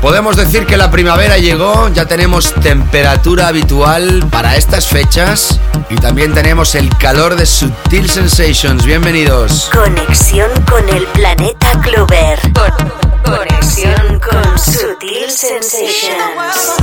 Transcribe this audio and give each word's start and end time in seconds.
Podemos 0.00 0.36
decir 0.36 0.64
que 0.64 0.78
la 0.78 0.90
primavera 0.90 1.36
llegó, 1.36 1.88
ya 1.90 2.06
tenemos 2.06 2.54
temperatura 2.54 3.48
habitual 3.48 4.26
para 4.30 4.56
estas 4.56 4.86
fechas 4.86 5.60
y 5.90 5.96
también 5.96 6.32
tenemos 6.32 6.74
el 6.74 6.88
calor 6.96 7.36
de 7.36 7.44
Sutil 7.44 8.08
Sensations. 8.08 8.86
Bienvenidos. 8.86 9.70
Conexión 9.70 10.50
con 10.70 10.88
el 10.88 11.04
planeta 11.08 11.78
Clover. 11.82 12.38
Conexión 13.24 14.20
con 14.20 14.58
Sutil 14.58 15.30
Sensations. 15.30 16.76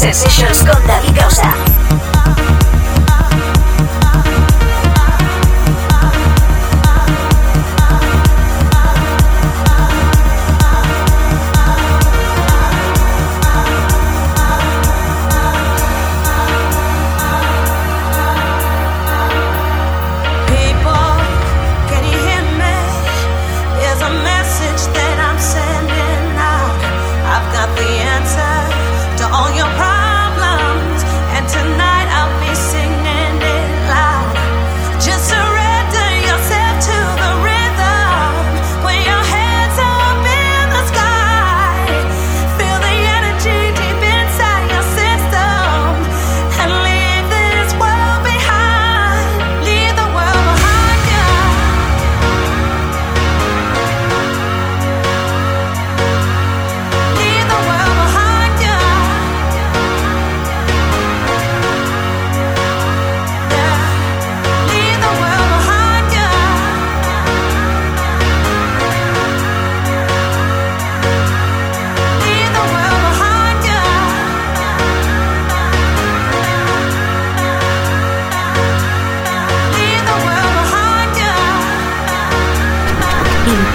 Sensations 0.00 0.49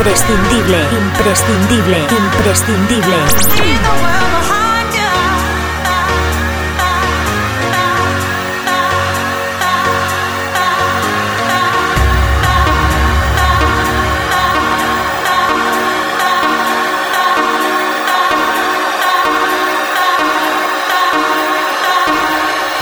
Imprescindible, 0.06 0.78
imprescindible, 0.92 1.98
imprescindible. 1.98 3.16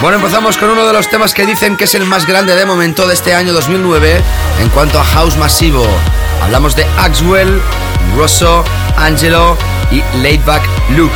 Bueno, 0.01 0.17
empezamos 0.17 0.57
con 0.57 0.71
uno 0.71 0.85
de 0.85 0.91
los 0.91 1.07
temas 1.09 1.33
que 1.33 1.45
dicen 1.45 1.77
que 1.77 1.85
es 1.85 1.95
el 1.95 2.05
más 2.05 2.27
grande 2.27 2.57
de 2.57 2.65
momento 2.65 3.07
de 3.07 3.13
este 3.13 3.33
año 3.33 3.53
2009 3.53 4.21
en 4.59 4.69
cuanto 4.71 4.99
a 4.99 5.05
house 5.05 5.37
masivo. 5.37 5.87
Hablamos 6.43 6.75
de 6.75 6.85
Axwell, 6.97 7.61
Rosso, 8.15 8.63
Angelo 8.97 9.57
y 9.91 10.03
Laidback 10.21 10.61
Luke. 10.89 11.15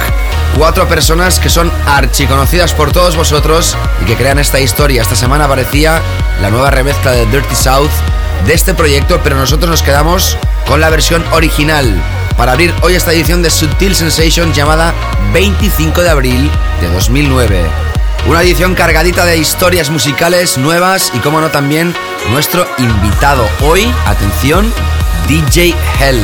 Cuatro 0.57 0.87
personas 0.87 1.39
que 1.39 1.49
son 1.49 1.71
archiconocidas 1.85 2.73
por 2.73 2.91
todos 2.91 3.15
vosotros 3.15 3.77
y 4.01 4.05
que 4.05 4.15
crean 4.15 4.39
esta 4.39 4.59
historia. 4.59 5.01
Esta 5.01 5.15
semana 5.15 5.45
aparecía 5.45 6.01
la 6.41 6.49
nueva 6.49 6.71
remezcla 6.71 7.11
de 7.11 7.25
Dirty 7.27 7.55
South 7.55 7.91
de 8.45 8.53
este 8.53 8.73
proyecto, 8.73 9.19
pero 9.23 9.35
nosotros 9.35 9.69
nos 9.69 9.83
quedamos 9.83 10.37
con 10.65 10.79
la 10.79 10.89
versión 10.89 11.23
original 11.31 12.01
para 12.37 12.53
abrir 12.53 12.73
hoy 12.81 12.95
esta 12.95 13.11
edición 13.11 13.43
de 13.43 13.49
Subtil 13.49 13.95
Sensations 13.95 14.55
llamada 14.55 14.93
25 15.33 16.01
de 16.01 16.09
abril 16.09 16.51
de 16.79 16.87
2009. 16.87 17.65
Una 18.27 18.41
edición 18.41 18.75
cargadita 18.75 19.25
de 19.25 19.37
historias 19.37 19.89
musicales 19.89 20.57
nuevas 20.57 21.11
y, 21.13 21.19
como 21.19 21.41
no, 21.41 21.49
también 21.49 21.95
nuestro 22.29 22.67
invitado. 22.77 23.47
Hoy, 23.61 23.91
atención, 24.05 24.71
DJ 25.27 25.75
Hell, 25.99 26.23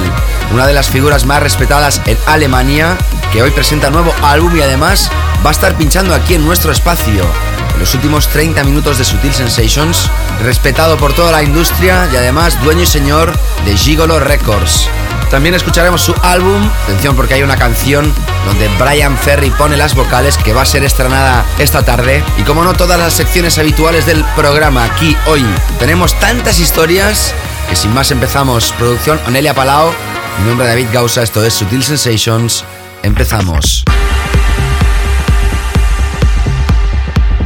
una 0.54 0.66
de 0.66 0.74
las 0.74 0.90
figuras 0.90 1.26
más 1.26 1.44
respetadas 1.44 2.02
en 2.06 2.18
Alemania, 2.26 2.98
que 3.34 3.42
hoy 3.42 3.52
presenta 3.52 3.90
nuevo 3.90 4.14
álbum 4.22 4.56
y 4.56 4.62
además 4.62 5.12
va 5.46 5.50
a 5.50 5.52
estar 5.52 5.76
pinchando 5.76 6.16
aquí 6.16 6.36
en 6.36 6.46
nuestro 6.46 6.72
espacio. 6.72 7.26
En 7.74 7.80
los 7.80 7.94
últimos 7.96 8.30
30 8.30 8.64
minutos 8.64 8.98
de 8.98 9.04
Sutil 9.04 9.34
Sensations, 9.34 10.10
respetado 10.42 10.96
por 10.96 11.14
toda 11.14 11.34
la 11.34 11.44
industria 11.44 12.08
y 12.14 12.16
además 12.16 12.62
dueño 12.64 12.84
y 12.84 12.86
señor 12.86 13.34
de 13.66 13.76
Gigolo 13.76 14.22
Records. 14.22 14.88
También 15.30 15.56
escucharemos 15.56 16.02
su 16.02 16.16
álbum, 16.22 16.70
atención 16.84 17.16
porque 17.16 17.34
hay 17.34 17.44
una 17.44 17.58
canción 17.58 18.14
donde 18.46 18.70
Brian 18.78 19.18
Ferry 19.18 19.50
pone 19.50 19.76
las 19.76 19.96
vocales 19.96 20.38
que 20.38 20.54
va 20.54 20.62
a 20.62 20.66
ser 20.66 20.84
estrenada 20.84 21.44
esta 21.58 21.84
tarde. 21.84 22.24
Y 22.38 22.44
como 22.44 22.64
no 22.64 22.74
todas 22.74 23.00
las 23.00 23.14
secciones 23.14 23.58
habituales 23.58 24.06
del 24.06 24.24
programa 24.36 24.86
aquí 24.86 25.18
hoy, 25.26 25.44
tenemos 25.80 26.18
tantas 26.20 26.60
historias 26.60 27.34
que 27.74 27.78
sin 27.78 27.94
más 27.94 28.12
empezamos. 28.12 28.72
Producción 28.78 29.20
Onelia 29.26 29.56
Palao, 29.56 29.92
mi 30.40 30.48
nombre 30.48 30.68
es 30.68 30.72
David 30.74 30.88
Gausa, 30.94 31.24
esto 31.24 31.44
es 31.44 31.56
Sutil 31.56 31.84
Sensations. 31.84 32.64
Empezamos. 33.02 33.84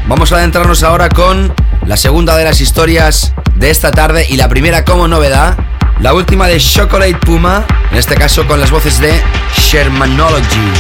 Vamos 0.06 0.33
a 0.33 0.35
adentrarnos 0.35 0.83
ahora 0.83 1.07
con 1.07 1.53
la 1.85 1.95
segunda 1.95 2.35
de 2.35 2.44
las 2.44 2.59
historias 2.59 3.33
de 3.56 3.69
esta 3.69 3.91
tarde 3.91 4.25
y 4.27 4.35
la 4.35 4.50
primera 4.50 4.83
como 4.83 5.07
novedad, 5.07 5.57
la 6.01 6.13
última 6.13 6.47
de 6.47 6.59
Chocolate 6.59 7.15
Puma, 7.15 7.65
en 7.91 7.97
este 7.97 8.15
caso 8.15 8.45
con 8.47 8.59
las 8.59 8.69
voces 8.69 9.00
de 9.00 9.21
Shermanology. 9.56 10.71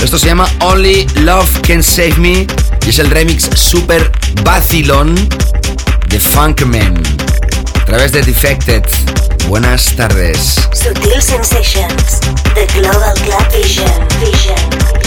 Esto 0.00 0.18
se 0.18 0.28
llama 0.28 0.48
Only 0.60 1.06
Love 1.16 1.60
Can 1.66 1.82
Save 1.82 2.14
Me 2.16 2.46
y 2.86 2.88
es 2.88 2.98
el 2.98 3.10
remix 3.10 3.50
super 3.54 4.10
vacilón 4.44 5.14
de 6.08 6.20
Funkman 6.20 7.02
a 7.80 7.84
través 7.84 8.12
de 8.12 8.22
Defected. 8.22 8.84
Buenas 9.48 9.94
tardes. 9.96 10.56
Sutil 10.72 11.22
Sensations, 11.22 12.20
The 12.54 12.66
Global 12.78 13.14
Club 13.14 13.62
Vision. 13.62 14.08
Vision. 14.20 14.97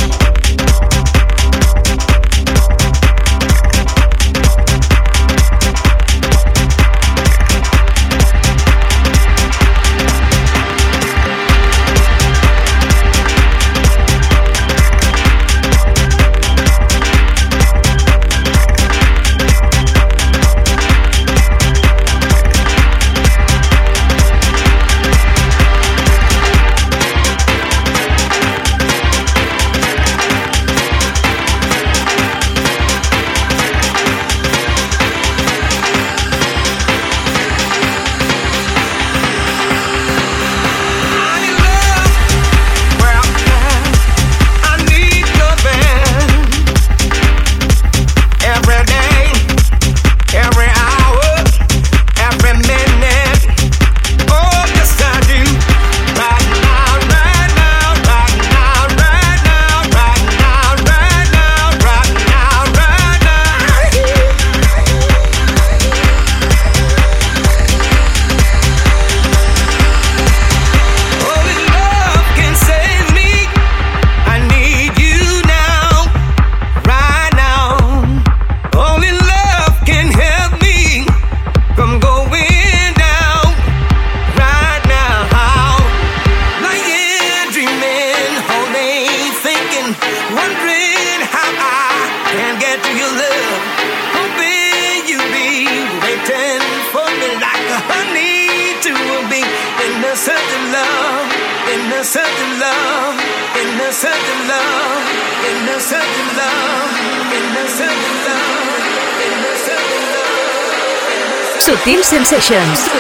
Sensations. 112.52 112.92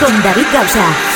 Con 0.00 0.22
David 0.22 0.46
Gausa. 0.50 1.07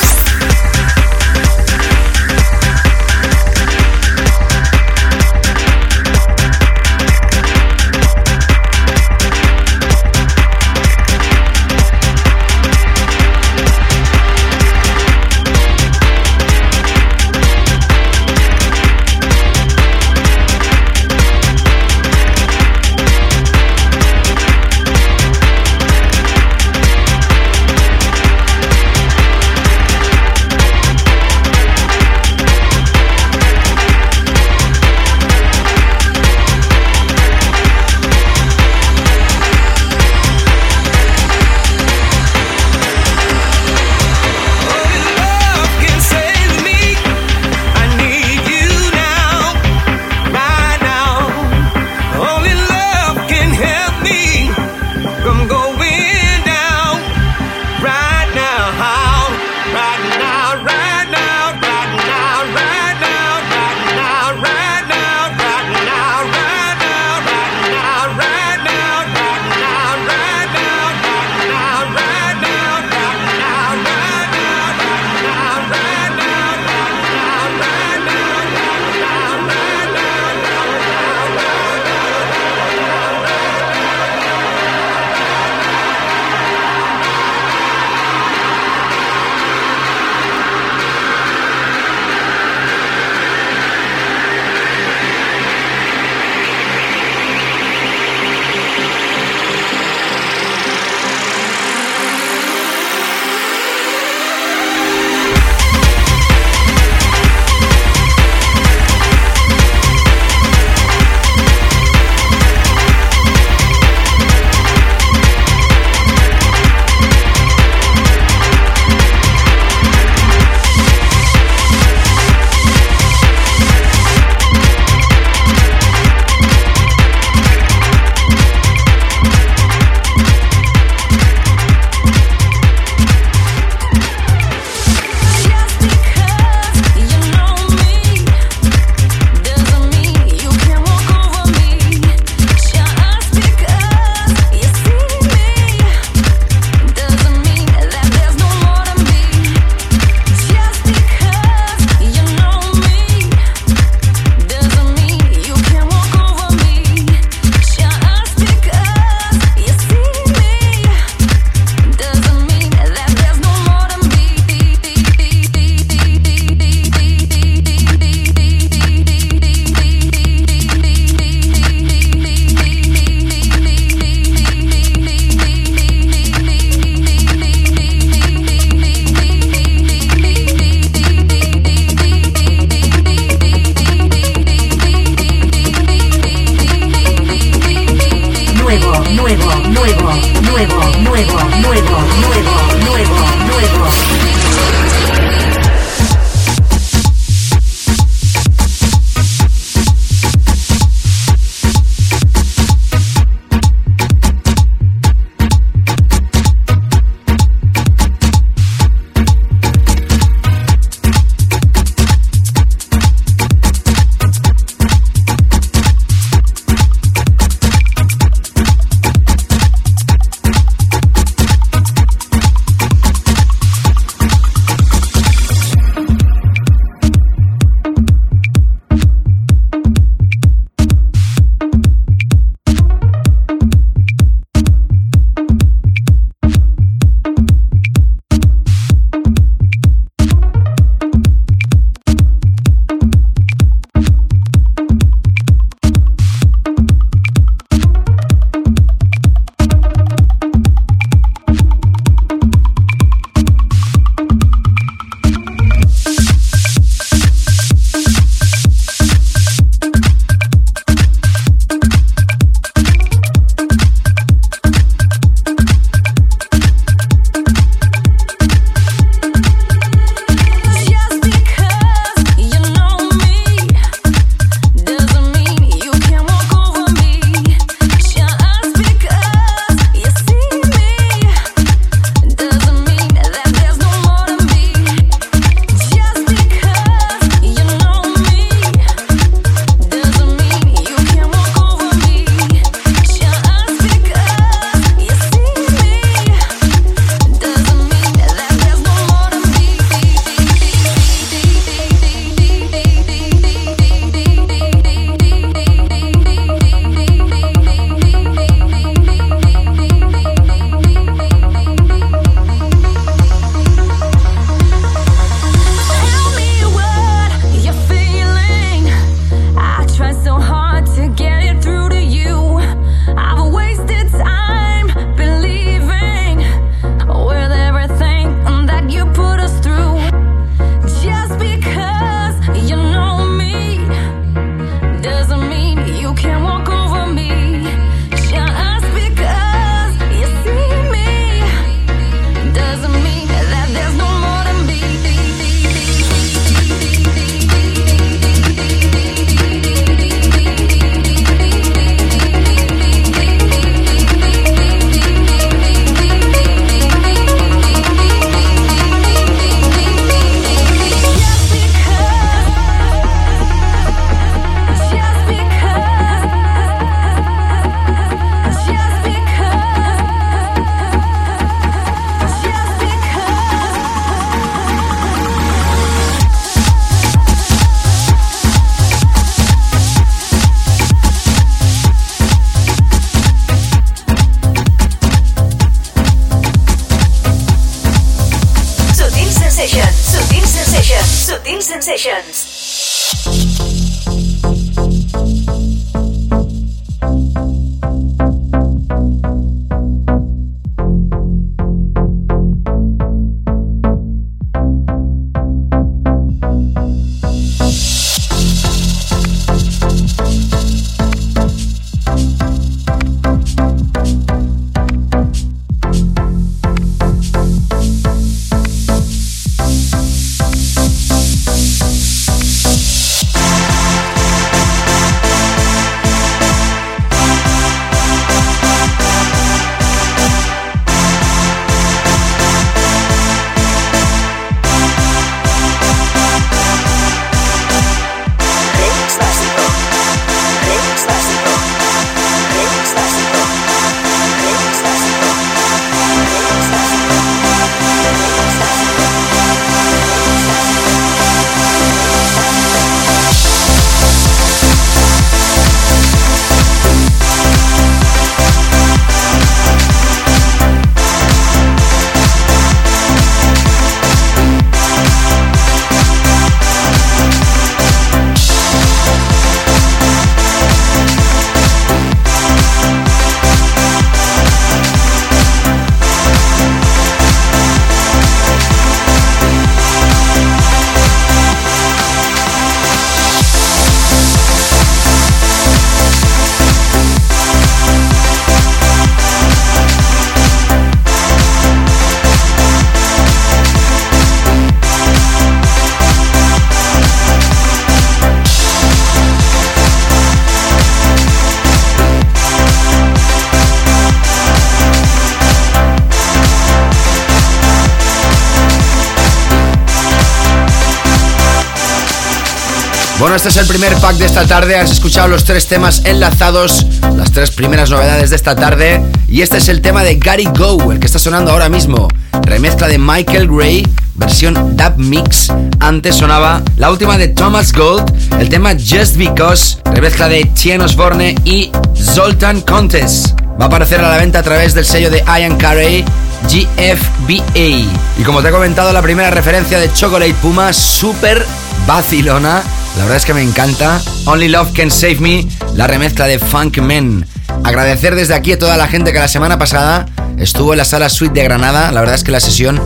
Este 513.44 513.60
es 513.60 513.68
el 513.68 513.76
primer 513.76 513.92
pack 513.96 514.18
de 514.18 514.26
esta 514.26 514.46
tarde. 514.46 514.76
Has 514.76 514.92
escuchado 514.92 515.26
los 515.26 515.42
tres 515.42 515.66
temas 515.66 516.02
enlazados, 516.04 516.86
las 517.16 517.32
tres 517.32 517.50
primeras 517.50 517.90
novedades 517.90 518.30
de 518.30 518.36
esta 518.36 518.54
tarde. 518.54 519.02
Y 519.26 519.42
este 519.42 519.56
es 519.56 519.68
el 519.68 519.80
tema 519.80 520.04
de 520.04 520.14
Gary 520.14 520.48
Go, 520.56 520.78
que 521.00 521.06
está 521.06 521.18
sonando 521.18 521.50
ahora 521.50 521.68
mismo. 521.68 522.06
Remezcla 522.42 522.86
de 522.86 522.98
Michael 522.98 523.48
Gray, 523.48 523.84
versión 524.14 524.76
dub 524.76 524.96
mix. 524.96 525.52
Antes 525.80 526.14
sonaba 526.14 526.62
la 526.76 526.92
última 526.92 527.18
de 527.18 527.26
Thomas 527.26 527.72
Gold, 527.72 528.12
el 528.38 528.48
tema 528.48 528.74
Just 528.74 529.16
Because, 529.16 529.78
remezcla 529.86 530.28
de 530.28 530.44
Tien 530.44 530.80
Osborne 530.80 531.34
y 531.44 531.72
Zoltan 532.00 532.60
Contes. 532.60 533.34
Va 533.60 533.64
a 533.64 533.66
aparecer 533.66 533.98
a 534.04 534.08
la 534.08 534.18
venta 534.18 534.38
a 534.38 534.42
través 534.44 534.72
del 534.72 534.84
sello 534.84 535.10
de 535.10 535.24
Ian 535.26 535.56
Carey, 535.56 536.04
GFBA. 536.44 537.90
Y 538.20 538.22
como 538.24 538.40
te 538.40 538.50
he 538.50 538.52
comentado, 538.52 538.92
la 538.92 539.02
primera 539.02 539.32
referencia 539.32 539.80
de 539.80 539.92
Chocolate 539.92 540.34
Puma, 540.34 540.72
super 540.72 541.44
vacilona 541.88 542.62
la 542.96 543.02
verdad 543.04 543.16
es 543.16 543.24
que 543.24 543.34
me 543.34 543.42
encanta. 543.42 544.00
Only 544.26 544.48
Love 544.48 544.72
Can 544.72 544.90
Save 544.90 545.16
Me, 545.16 545.46
la 545.74 545.86
remezcla 545.86 546.26
de 546.26 546.38
Funk 546.38 546.78
Men. 546.78 547.26
Agradecer 547.64 548.14
desde 548.14 548.34
aquí 548.34 548.52
a 548.52 548.58
toda 548.58 548.76
la 548.76 548.88
gente 548.88 549.12
que 549.12 549.18
la 549.18 549.28
semana 549.28 549.58
pasada 549.58 550.06
estuvo 550.38 550.72
en 550.72 550.78
la 550.78 550.84
sala 550.84 551.08
Suite 551.08 551.34
de 551.34 551.44
Granada. 551.44 551.92
La 551.92 552.00
verdad 552.00 552.16
es 552.16 552.24
que 552.24 552.32
la 552.32 552.40
sesión 552.40 552.80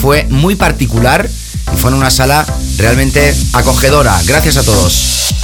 fue 0.00 0.24
muy 0.30 0.54
particular 0.54 1.28
y 1.72 1.76
fue 1.76 1.90
en 1.90 1.96
una 1.96 2.10
sala 2.10 2.46
realmente 2.78 3.34
acogedora. 3.52 4.18
Gracias 4.26 4.56
a 4.58 4.62
todos. 4.62 5.34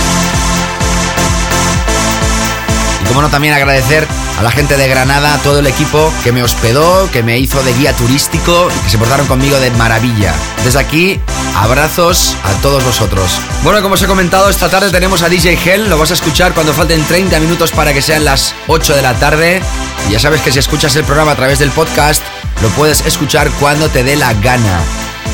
Y 3.02 3.08
como 3.08 3.22
no, 3.22 3.30
también 3.30 3.54
agradecer 3.54 4.06
a 4.38 4.42
la 4.42 4.50
gente 4.50 4.76
de 4.76 4.88
Granada, 4.88 5.34
a 5.34 5.38
todo 5.38 5.60
el 5.60 5.66
equipo 5.66 6.12
que 6.22 6.32
me 6.32 6.42
hospedó, 6.42 7.10
que 7.10 7.22
me 7.22 7.38
hizo 7.38 7.62
de 7.62 7.72
guía 7.74 7.92
turístico 7.94 8.68
y 8.74 8.84
que 8.84 8.90
se 8.90 8.98
portaron 8.98 9.26
conmigo 9.26 9.58
de 9.60 9.70
maravilla. 9.72 10.34
Desde 10.64 10.80
aquí, 10.80 11.20
abrazos 11.56 12.36
a 12.42 12.52
todos 12.60 12.84
vosotros. 12.84 13.40
Bueno, 13.62 13.82
como 13.82 13.94
os 13.94 14.02
he 14.02 14.06
comentado, 14.06 14.50
esta 14.50 14.68
tarde 14.68 14.90
tenemos 14.90 15.22
a 15.22 15.28
DJ 15.28 15.58
Hell, 15.64 15.88
lo 15.88 15.98
vas 15.98 16.10
a 16.10 16.14
escuchar 16.14 16.52
cuando 16.52 16.72
falten 16.72 17.04
30 17.04 17.38
minutos 17.40 17.70
para 17.70 17.92
que 17.92 18.02
sean 18.02 18.24
las 18.24 18.54
8 18.66 18.96
de 18.96 19.02
la 19.02 19.14
tarde. 19.14 19.62
Y 20.08 20.12
ya 20.12 20.18
sabes 20.18 20.40
que 20.40 20.52
si 20.52 20.58
escuchas 20.58 20.96
el 20.96 21.04
programa 21.04 21.32
a 21.32 21.36
través 21.36 21.58
del 21.58 21.70
podcast, 21.70 22.22
lo 22.62 22.68
puedes 22.70 23.06
escuchar 23.06 23.50
cuando 23.60 23.88
te 23.88 24.02
dé 24.02 24.16
la 24.16 24.34
gana. 24.34 24.80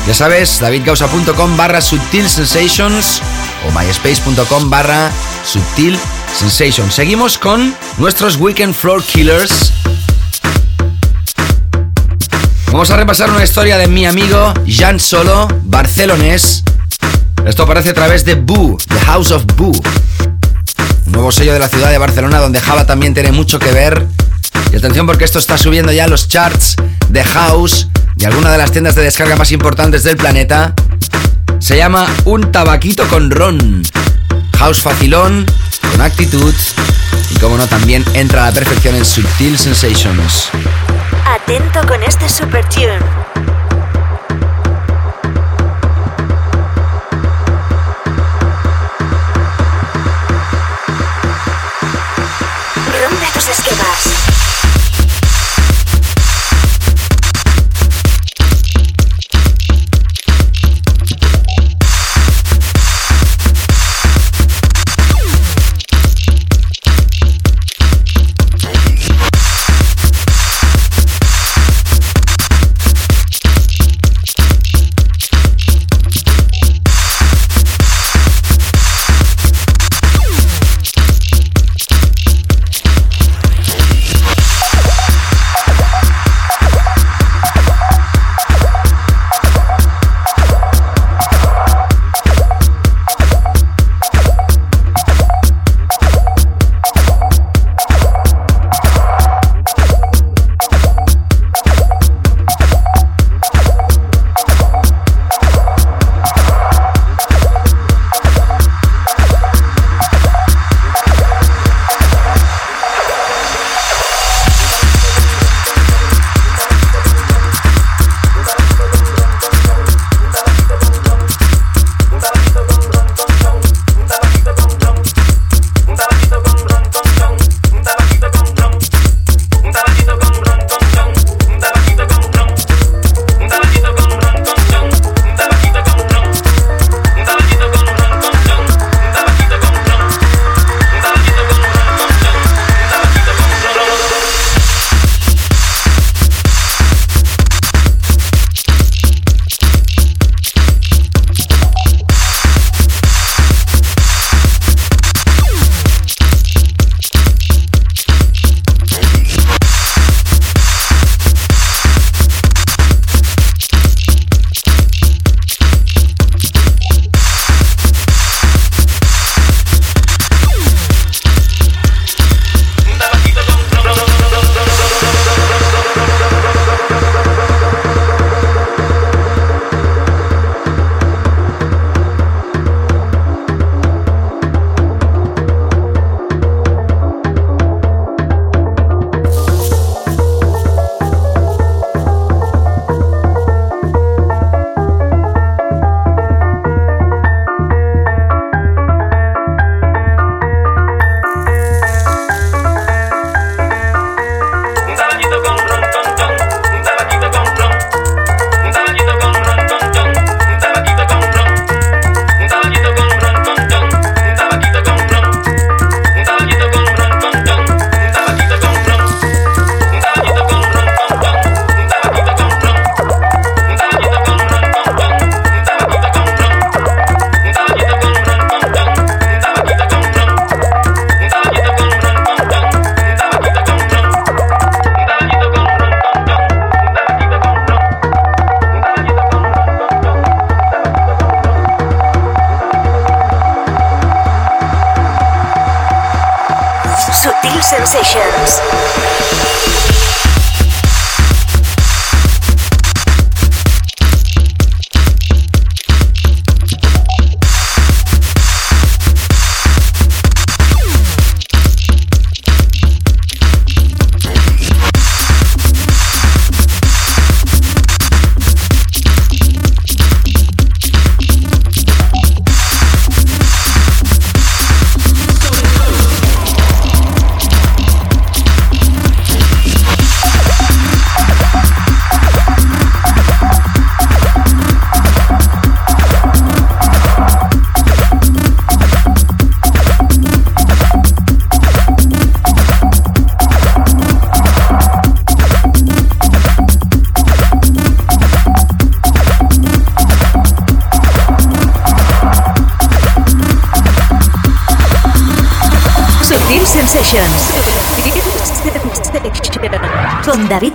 Ya 0.07 0.15
sabes, 0.15 0.59
davidgausa.com 0.59 1.57
barra 1.57 1.79
Subtil 1.79 2.27
Sensations 2.27 3.21
o 3.67 3.79
myspace.com 3.79 4.69
barra 4.69 5.11
Subtil 5.45 5.97
Sensations. 6.37 6.93
Seguimos 6.93 7.37
con 7.37 7.75
nuestros 7.97 8.37
Weekend 8.37 8.73
Floor 8.73 9.03
Killers. 9.03 9.71
Vamos 12.71 12.89
a 12.89 12.97
repasar 12.97 13.29
una 13.29 13.43
historia 13.43 13.77
de 13.77 13.87
mi 13.87 14.05
amigo 14.05 14.53
Jan 14.67 14.99
Solo, 14.99 15.47
barcelonés. 15.63 16.63
Esto 17.45 17.63
aparece 17.63 17.91
a 17.91 17.93
través 17.93 18.25
de 18.25 18.35
Boo, 18.35 18.77
The 18.87 18.99
House 19.01 19.31
of 19.31 19.43
Boo. 19.55 19.71
Un 21.05 21.11
nuevo 21.11 21.31
sello 21.31 21.53
de 21.53 21.59
la 21.59 21.69
ciudad 21.69 21.91
de 21.91 21.97
Barcelona 21.99 22.39
donde 22.39 22.59
Java 22.59 22.87
también 22.87 23.13
tiene 23.13 23.31
mucho 23.31 23.59
que 23.59 23.71
ver. 23.71 24.07
Y 24.73 24.77
atención 24.77 25.05
porque 25.05 25.25
esto 25.25 25.37
está 25.37 25.59
subiendo 25.59 25.91
ya 25.91 26.07
los 26.07 26.27
charts 26.27 26.75
de 27.09 27.23
House 27.23 27.87
de 28.21 28.27
alguna 28.27 28.51
de 28.51 28.59
las 28.59 28.71
tiendas 28.71 28.93
de 28.93 29.01
descarga 29.01 29.35
más 29.35 29.51
importantes 29.51 30.03
del 30.03 30.15
planeta. 30.15 30.75
Se 31.57 31.75
llama 31.75 32.05
Un 32.25 32.51
tabaquito 32.51 33.07
con 33.07 33.31
ron. 33.31 33.81
House 34.59 34.79
facilón, 34.79 35.47
con 35.91 36.01
actitud 36.01 36.53
y 37.31 37.39
como 37.39 37.57
no 37.57 37.65
también 37.65 38.05
entra 38.13 38.43
a 38.43 38.49
la 38.49 38.51
perfección 38.53 38.93
en 38.93 39.05
Subtil 39.05 39.57
Sensations. 39.57 40.51
Atento 41.25 41.81
con 41.87 42.03
este 42.03 42.29
super 42.29 42.63
tune. 42.69 42.99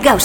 Con 0.07 0.21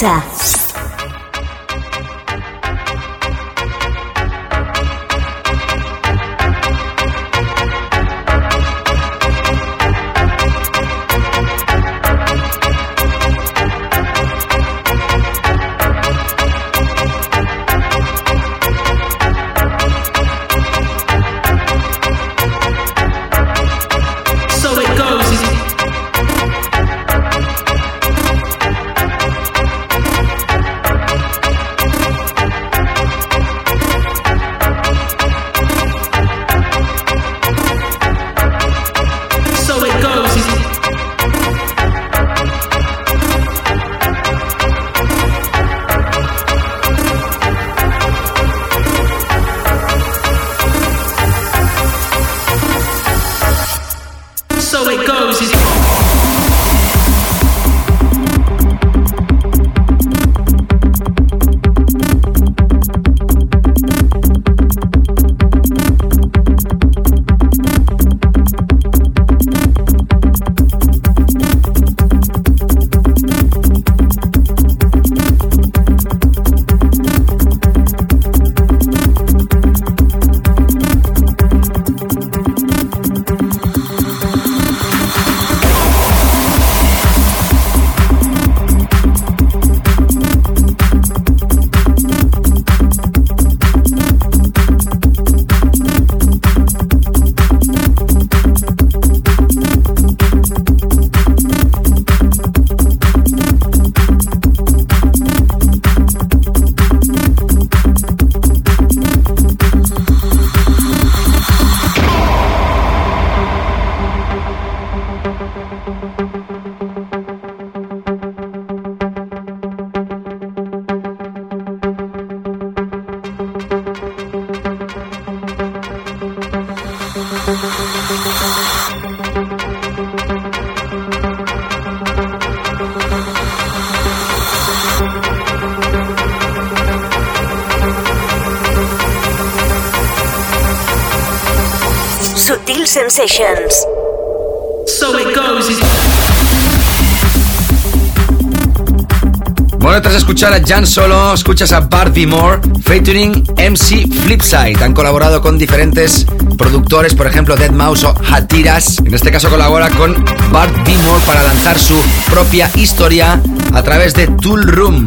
escuchar 150.42 150.60
a 150.60 150.66
Jan 150.66 150.86
Solo, 150.88 151.34
escuchas 151.34 151.70
a 151.70 151.80
Bart 151.82 152.16
Moore 152.26 152.60
featuring 152.82 153.44
MC 153.58 154.08
Flipside. 154.24 154.82
Han 154.82 154.92
colaborado 154.92 155.40
con 155.40 155.56
diferentes 155.56 156.26
productores, 156.58 157.14
por 157.14 157.28
ejemplo, 157.28 157.54
Dead 157.54 157.70
Mouse 157.70 158.02
o 158.02 158.14
Hatiras. 158.28 158.98
En 159.04 159.14
este 159.14 159.30
caso 159.30 159.48
colabora 159.50 159.88
con 159.90 160.12
Bart 160.50 160.74
Moore 161.04 161.24
para 161.24 161.44
lanzar 161.44 161.78
su 161.78 161.94
propia 162.28 162.68
historia 162.74 163.40
a 163.72 163.82
través 163.84 164.14
de 164.14 164.26
Tool 164.26 164.64
Room. 164.64 165.06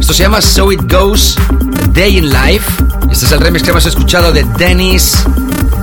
Esto 0.00 0.14
se 0.14 0.24
llama 0.24 0.40
So 0.40 0.72
It 0.72 0.90
Goes, 0.90 1.36
Day 1.92 2.18
in 2.18 2.30
Life. 2.30 2.68
Este 3.08 3.26
es 3.26 3.30
el 3.30 3.38
remix 3.38 3.62
que 3.62 3.70
hemos 3.70 3.86
escuchado 3.86 4.32
de 4.32 4.42
Dennis 4.58 5.22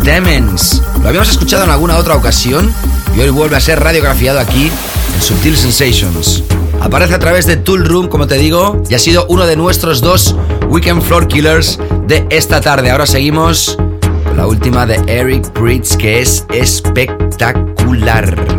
Demens. 0.04 0.82
Lo 1.02 1.08
habíamos 1.08 1.30
escuchado 1.30 1.64
en 1.64 1.70
alguna 1.70 1.96
otra 1.96 2.18
ocasión 2.18 2.70
y 3.16 3.22
hoy 3.22 3.30
vuelve 3.30 3.56
a 3.56 3.62
ser 3.62 3.80
radiografiado 3.80 4.42
aquí 4.42 4.70
en 5.16 5.22
Subtil 5.22 5.56
Sensations. 5.56 6.44
Aparece 6.90 7.14
a 7.14 7.20
través 7.20 7.46
de 7.46 7.56
Tool 7.56 7.86
Room, 7.86 8.08
como 8.08 8.26
te 8.26 8.40
digo, 8.40 8.82
y 8.90 8.96
ha 8.96 9.00
sido 9.00 9.28
uno 9.30 9.46
de 9.46 9.56
nuestros 9.56 10.02
dos 10.02 10.36
Weekend 10.70 11.04
Floor 11.04 11.28
Killers 11.28 11.78
de 12.08 12.26
esta 12.32 12.62
tarde. 12.62 12.90
Ahora 12.90 13.06
seguimos 13.06 13.78
con 14.24 14.36
la 14.36 14.48
última 14.48 14.88
de 14.88 14.96
Eric 15.06 15.54
Bridge, 15.54 15.98
que 15.98 16.20
es 16.20 16.48
espectacular. 16.52 18.59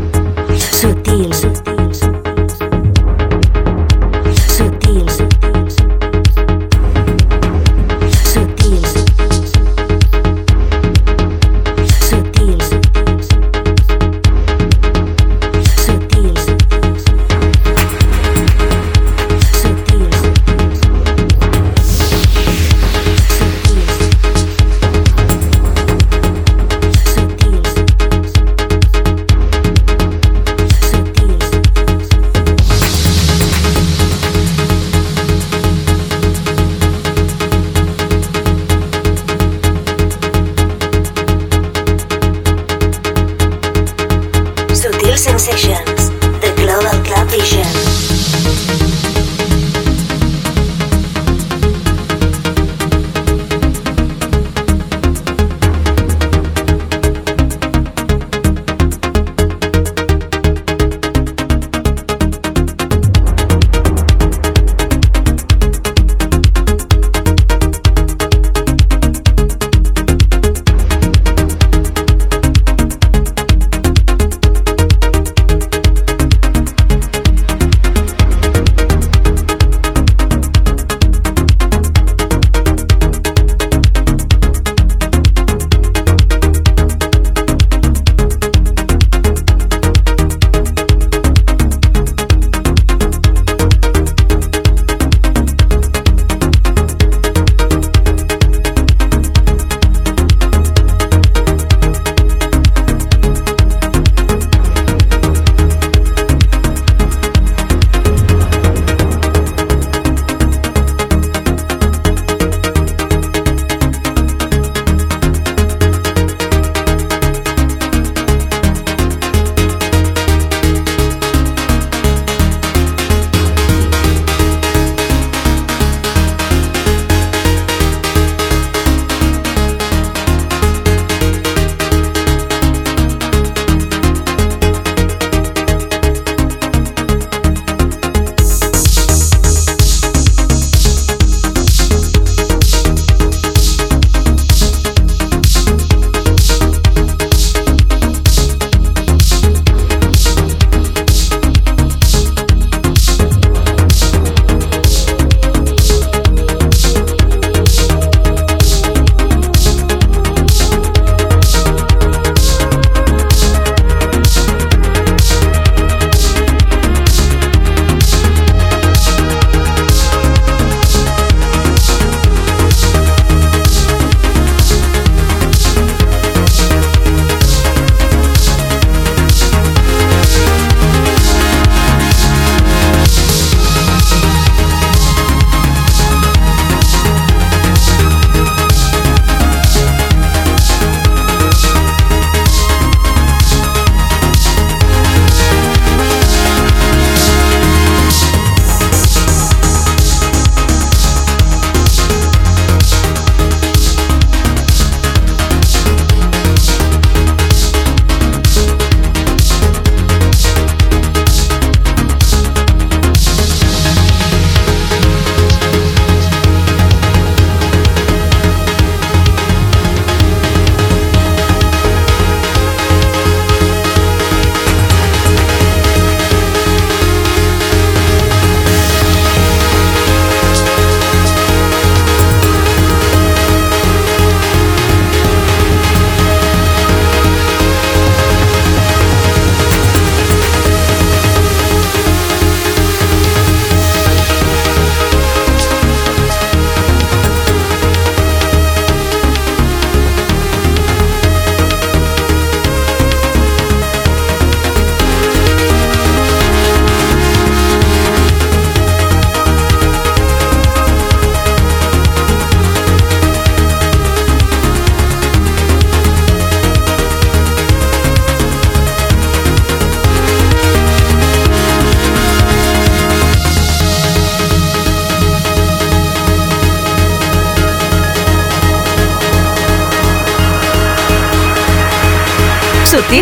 Visions, 45.61 46.09
the 46.41 46.55
Global 46.57 47.05
Club 47.05 47.29
Vision. 47.29 47.90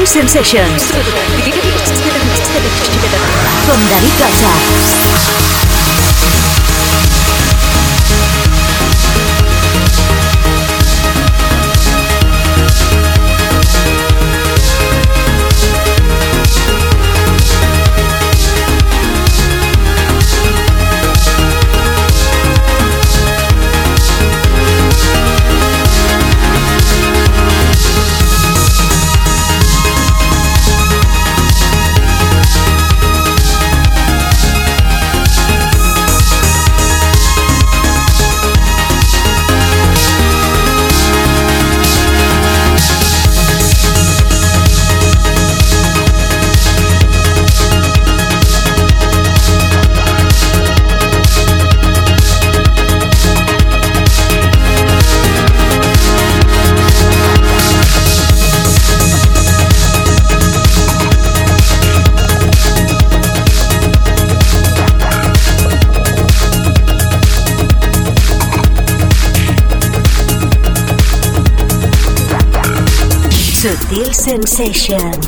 Sensations. 0.08 0.90
Con 3.66 3.88
David 3.90 4.12
Gausa. 4.18 5.47
Sensations. 74.28 75.27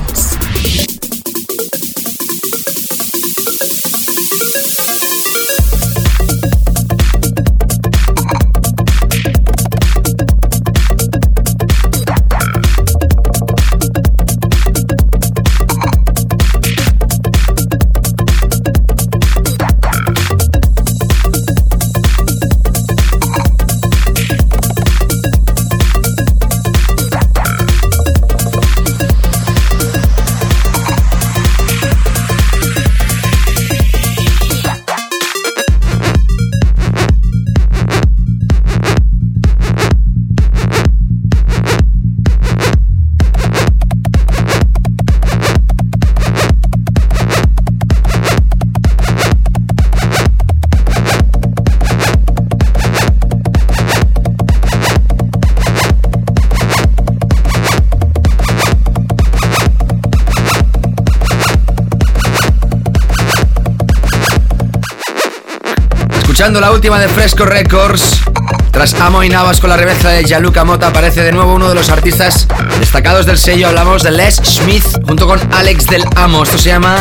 Escuchando 66.40 66.60
la 66.62 66.72
última 66.72 66.98
de 66.98 67.06
Fresco 67.06 67.44
Records. 67.44 68.22
Tras 68.70 68.94
Amo 68.94 69.22
y 69.22 69.28
Navas 69.28 69.60
con 69.60 69.68
la 69.68 69.76
remezcla 69.76 70.08
de 70.08 70.24
Yaluca 70.24 70.64
Mota 70.64 70.86
aparece 70.86 71.22
de 71.22 71.32
nuevo 71.32 71.54
uno 71.54 71.68
de 71.68 71.74
los 71.74 71.90
artistas 71.90 72.48
destacados 72.78 73.26
del 73.26 73.36
sello. 73.36 73.68
Hablamos 73.68 74.02
de 74.02 74.10
Les 74.10 74.36
Smith 74.36 74.86
junto 75.06 75.26
con 75.26 75.38
Alex 75.52 75.84
del 75.88 76.02
Amo. 76.16 76.44
Esto 76.44 76.56
se 76.56 76.70
llama 76.70 76.96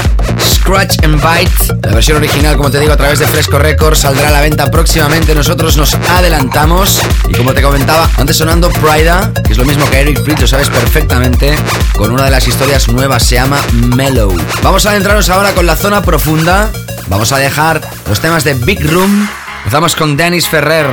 Scratch 0.69 1.03
and 1.03 1.15
Bite. 1.15 1.88
La 1.88 1.95
versión 1.95 2.17
original, 2.17 2.55
como 2.55 2.69
te 2.69 2.79
digo, 2.79 2.93
a 2.93 2.97
través 2.97 3.17
de 3.17 3.25
Fresco 3.25 3.58
Records 3.58 4.01
saldrá 4.01 4.27
a 4.27 4.32
la 4.32 4.41
venta 4.41 4.69
próximamente. 4.69 5.34
Nosotros 5.34 5.75
nos 5.77 5.95
adelantamos. 5.95 7.01
Y 7.27 7.34
como 7.34 7.55
te 7.55 7.63
comentaba, 7.63 8.08
antes 8.17 8.38
sonando 8.38 8.69
Prida, 8.69 9.34
que 9.43 9.53
es 9.53 9.58
lo 9.58 9.65
mismo 9.65 9.89
que 9.89 10.01
Eric 10.01 10.21
Pritch, 10.21 10.41
lo 10.41 10.47
sabes 10.47 10.69
perfectamente, 10.69 11.55
con 11.95 12.12
una 12.12 12.25
de 12.25 12.29
las 12.29 12.47
historias 12.47 12.88
nuevas, 12.88 13.23
se 13.23 13.36
llama 13.36 13.60
Mellow. 13.95 14.32
Vamos 14.62 14.86
a 14.86 14.91
adentrarnos 14.91 15.27
ahora 15.29 15.53
con 15.53 15.65
la 15.65 15.75
zona 15.75 16.03
profunda 16.03 16.69
Vamos 17.08 17.32
a 17.32 17.39
dejar 17.39 17.82
los 18.08 18.19
temas 18.19 18.43
de 18.43 18.53
Big 18.53 18.79
Room. 18.91 19.27
Empezamos 19.60 19.95
con 19.95 20.15
Dennis 20.15 20.47
Ferrer. 20.47 20.86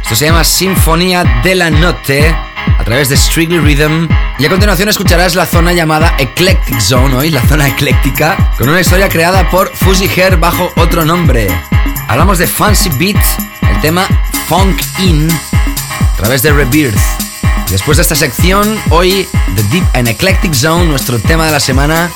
Esto 0.00 0.14
se 0.14 0.26
llama 0.26 0.44
Sinfonía 0.44 1.24
de 1.42 1.56
la 1.56 1.70
Noche 1.70 2.53
a 2.84 2.86
través 2.86 3.08
de 3.08 3.16
Strictly 3.16 3.60
Rhythm. 3.60 4.08
Y 4.38 4.44
a 4.44 4.50
continuación 4.50 4.90
escucharás 4.90 5.34
la 5.34 5.46
zona 5.46 5.72
llamada 5.72 6.14
Eclectic 6.18 6.78
Zone, 6.82 7.14
hoy 7.14 7.30
la 7.30 7.40
zona 7.40 7.66
ecléctica, 7.66 8.52
con 8.58 8.68
una 8.68 8.82
historia 8.82 9.08
creada 9.08 9.48
por 9.48 9.74
Fuzzy 9.74 10.06
Hair 10.06 10.36
bajo 10.36 10.70
otro 10.76 11.02
nombre. 11.02 11.48
Hablamos 12.08 12.36
de 12.36 12.46
Fancy 12.46 12.90
Beat, 12.98 13.16
el 13.70 13.80
tema 13.80 14.06
Funk 14.48 14.82
In, 14.98 15.30
a 15.30 16.16
través 16.18 16.42
de 16.42 16.52
Rebirth. 16.52 16.98
Después 17.70 17.96
de 17.96 18.02
esta 18.02 18.14
sección, 18.14 18.78
hoy 18.90 19.26
The 19.56 19.62
Deep 19.62 19.84
and 19.94 20.08
Eclectic 20.08 20.52
Zone, 20.52 20.84
nuestro 20.84 21.18
tema 21.18 21.46
de 21.46 21.52
la 21.52 21.60
semana. 21.60 22.10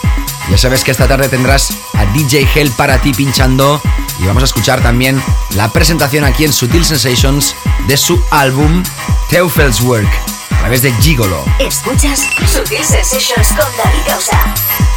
Ya 0.51 0.59
sabes 0.59 0.85
que 0.85 0.91
esta 0.91 1.09
tarde 1.09 1.31
tendrás 1.31 1.73
a 1.95 2.05
DJ 2.13 2.47
Hell 2.55 2.71
para 2.73 3.01
ti 3.01 3.15
pinchando 3.15 3.81
y 4.21 4.27
vamos 4.27 4.43
a 4.43 4.47
escuchar 4.47 4.83
también 4.83 5.23
la 5.57 5.73
presentación 5.73 6.25
aquí 6.25 6.45
en 6.45 6.53
Sutil 6.53 6.85
Sensations 6.85 7.55
de 7.87 7.97
su 7.97 8.23
álbum 8.31 8.83
Teufel's 9.31 9.81
Work 9.81 10.38
a 10.59 10.61
través 10.61 10.83
de 10.83 10.93
Gigolo. 11.01 11.45
Escuchas 11.61 12.29
Sutil 12.47 12.85
Sensations 12.85 13.49
con 13.49 13.77
David 13.77 14.03
Causa. 14.07 14.88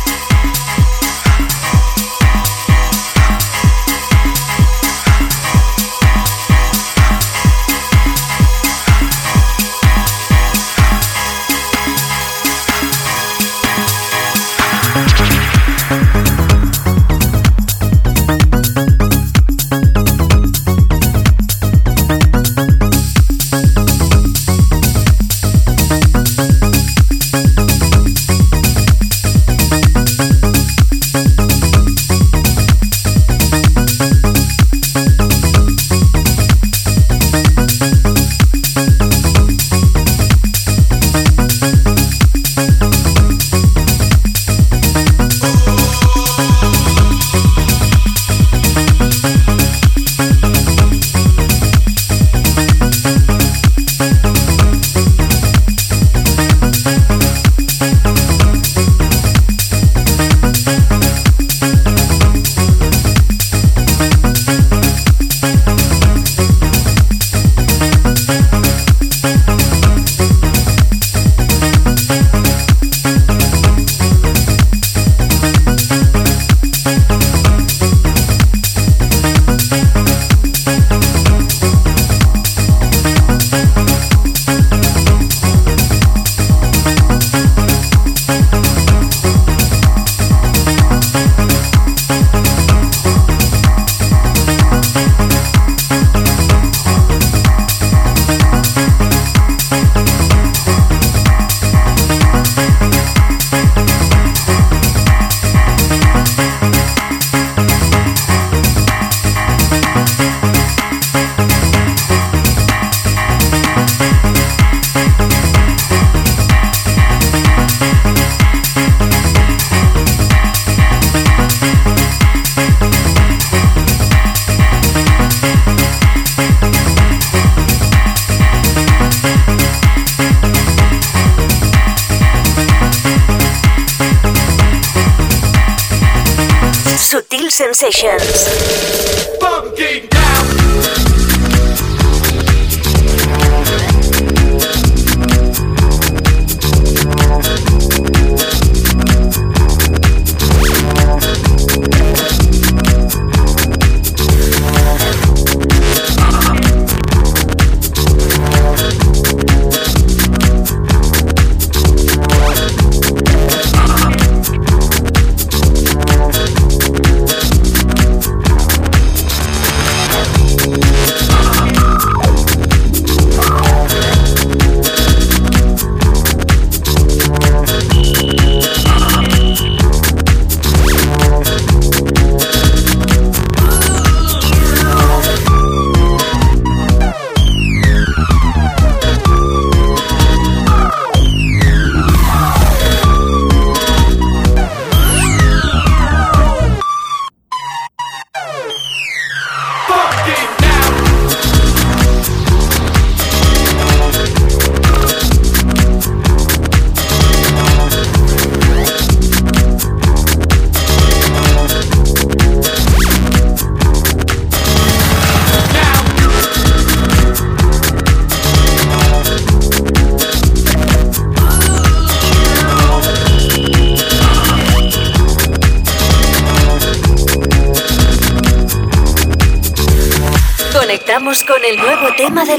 Sensations. 137.91 138.71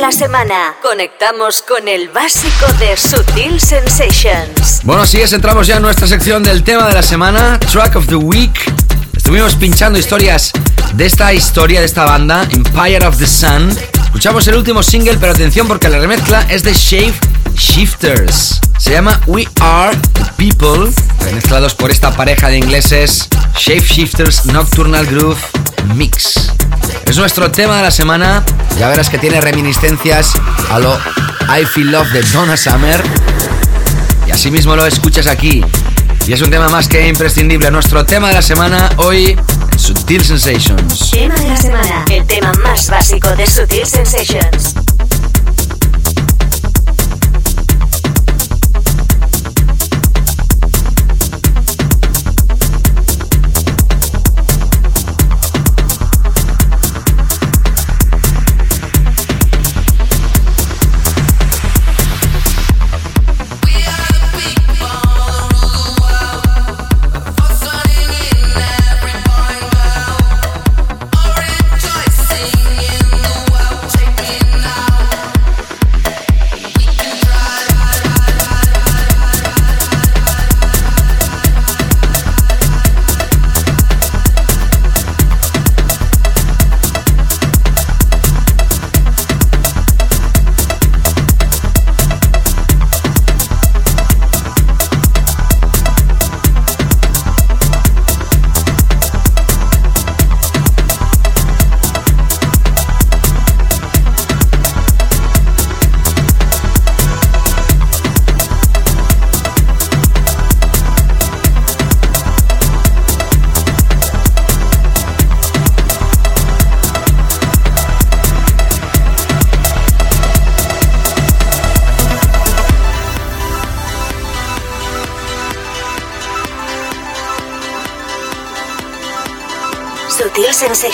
La 0.02 0.10
semana. 0.10 0.74
Conectamos 0.82 1.62
con 1.62 1.86
el 1.86 2.08
básico 2.08 2.66
de 2.80 2.96
Sutil 2.96 3.60
Sensations. 3.60 4.80
Bueno, 4.82 5.02
así 5.02 5.20
es, 5.20 5.32
entramos 5.32 5.68
ya 5.68 5.76
en 5.76 5.82
nuestra 5.82 6.08
sección 6.08 6.42
del 6.42 6.64
tema 6.64 6.88
de 6.88 6.94
la 6.94 7.04
semana, 7.04 7.60
Track 7.60 7.94
of 7.94 8.08
the 8.08 8.16
Week. 8.16 8.50
Estuvimos 9.16 9.54
pinchando 9.54 10.00
historias 10.00 10.50
de 10.94 11.06
esta 11.06 11.32
historia, 11.32 11.78
de 11.78 11.86
esta 11.86 12.04
banda, 12.04 12.48
Empire 12.50 13.06
of 13.06 13.16
the 13.16 13.28
Sun. 13.28 13.70
Escuchamos 14.02 14.44
el 14.48 14.56
último 14.56 14.82
single, 14.82 15.18
pero 15.18 15.34
atención 15.34 15.68
porque 15.68 15.88
la 15.88 16.00
remezcla 16.00 16.44
es 16.50 16.64
de 16.64 16.74
Shave 16.74 17.14
Shifters. 17.54 18.60
Se 18.78 18.90
llama 18.90 19.20
We 19.28 19.46
Are 19.60 19.96
the 20.14 20.24
People, 20.36 20.92
remezclados 21.20 21.76
por 21.76 21.92
esta 21.92 22.10
pareja 22.10 22.48
de 22.48 22.58
ingleses, 22.58 23.28
Shape 23.56 23.86
Shifters 23.86 24.46
Nocturnal 24.46 25.06
Groove 25.06 25.38
Mix. 25.94 26.51
Es 27.04 27.16
nuestro 27.16 27.50
tema 27.50 27.76
de 27.76 27.82
la 27.82 27.90
semana. 27.90 28.42
Ya 28.78 28.88
verás 28.88 29.08
que 29.08 29.18
tiene 29.18 29.40
reminiscencias 29.40 30.32
a 30.70 30.78
lo 30.78 30.98
I 31.48 31.64
Feel 31.64 31.90
Love 31.90 32.10
de 32.12 32.22
Donna 32.22 32.56
Summer. 32.56 33.02
Y 34.26 34.30
así 34.30 34.50
mismo 34.50 34.76
lo 34.76 34.86
escuchas 34.86 35.26
aquí. 35.26 35.64
Y 36.26 36.32
es 36.32 36.40
un 36.40 36.50
tema 36.50 36.68
más 36.68 36.88
que 36.88 37.08
imprescindible. 37.08 37.70
Nuestro 37.70 38.04
tema 38.04 38.28
de 38.28 38.34
la 38.34 38.42
semana 38.42 38.90
hoy 38.96 39.36
Sutil 39.76 40.24
Sensations. 40.24 41.10
Tema 41.10 41.34
de 41.34 41.48
la 41.48 41.56
semana. 41.56 42.04
El 42.10 42.26
tema 42.26 42.52
más 42.64 42.88
básico 42.88 43.28
de 43.36 43.46
Sutil 43.46 43.86
Sensations. 43.86 44.71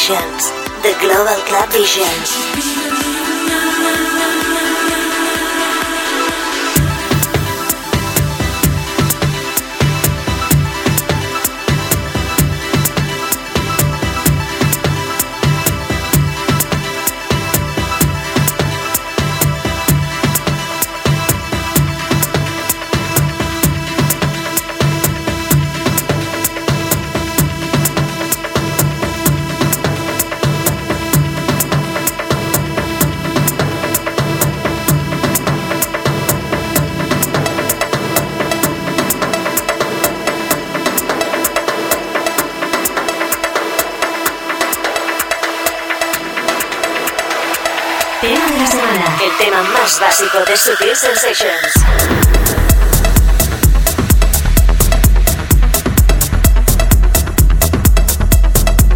Sensations, 0.09 0.51
the 0.81 0.97
Global 1.01 1.39
Club 1.45 1.69
Vision. 1.71 2.68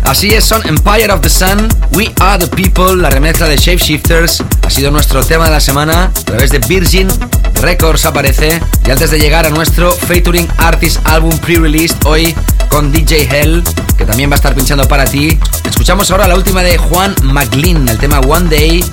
Así 0.04 0.30
es, 0.30 0.44
son 0.44 0.66
Empire 0.66 1.12
of 1.12 1.20
the 1.20 1.28
Sun, 1.28 1.68
We 1.92 2.12
Are 2.20 2.44
the 2.44 2.48
People, 2.56 2.96
la 2.96 3.08
remezcla 3.08 3.46
de 3.46 3.56
Shapeshifters, 3.56 4.42
ha 4.66 4.70
sido 4.70 4.90
nuestro 4.90 5.24
tema 5.24 5.44
de 5.44 5.52
la 5.52 5.60
semana. 5.60 6.04
A 6.04 6.24
través 6.24 6.50
de 6.50 6.58
Virgin 6.58 7.08
Records 7.60 8.04
aparece. 8.04 8.60
Y 8.84 8.90
antes 8.90 9.12
de 9.12 9.20
llegar 9.20 9.46
a 9.46 9.50
nuestro 9.50 9.92
Featuring 9.92 10.48
Artist 10.58 11.06
Album 11.06 11.38
Pre-Released 11.38 12.04
hoy 12.04 12.34
con 12.68 12.90
DJ 12.90 13.28
Hell, 13.30 13.62
que 13.96 14.04
también 14.04 14.28
va 14.28 14.34
a 14.34 14.36
estar 14.36 14.54
pinchando 14.56 14.88
para 14.88 15.04
ti, 15.04 15.38
escuchamos 15.64 16.10
ahora 16.10 16.26
la 16.26 16.34
última 16.34 16.62
de 16.62 16.78
Juan 16.78 17.14
McLean, 17.22 17.88
el 17.88 17.98
tema 17.98 18.18
One 18.20 18.48
Day, 18.50 18.84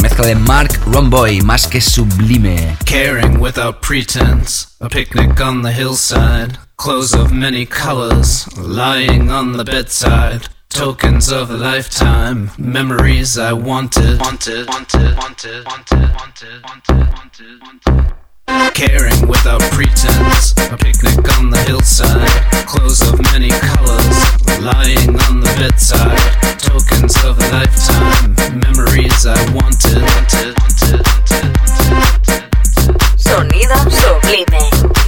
remezcla 0.00 0.26
de 0.26 0.34
Mark 0.34 0.80
Romboy, 0.86 1.42
más 1.42 1.66
que 1.66 1.80
sublime. 1.80 2.76
Caring 2.86 3.38
without 3.38 3.82
pretense, 3.82 4.68
a 4.80 4.88
picnic 4.88 5.38
on 5.42 5.60
the 5.60 5.70
hillside, 5.70 6.56
clothes 6.76 7.12
of 7.12 7.32
many 7.32 7.66
colors, 7.66 8.46
lying 8.56 9.30
on 9.30 9.58
the 9.58 9.64
bedside. 9.64 10.48
Tokens 10.70 11.30
of 11.30 11.50
a 11.50 11.56
lifetime, 11.56 12.50
memories 12.56 13.36
I 13.36 13.52
wanted, 13.52 14.20
wanted, 14.20 14.68
wanted, 14.68 15.16
wanted, 15.18 15.66
wanted, 15.66 16.14
wanted, 16.14 16.62
wanted, 16.64 17.02
wanted, 17.12 17.60
wanted. 17.62 18.14
Caring 18.74 19.28
without 19.28 19.60
pretense, 19.70 20.52
a 20.72 20.76
picnic 20.76 21.38
on 21.38 21.50
the 21.50 21.62
hillside, 21.66 22.28
clothes 22.66 23.00
of 23.02 23.20
many 23.32 23.50
colors, 23.50 24.18
lying 24.60 25.10
on 25.28 25.40
the 25.40 25.52
bedside. 25.58 26.18
Tokens 26.58 27.16
of 27.24 27.38
a 27.38 27.46
lifetime, 27.52 28.34
memories 28.58 29.26
I 29.26 29.38
wanted, 29.54 30.02
wanted. 30.58 31.06
Sonido 33.16 33.78
sublime. 33.90 34.99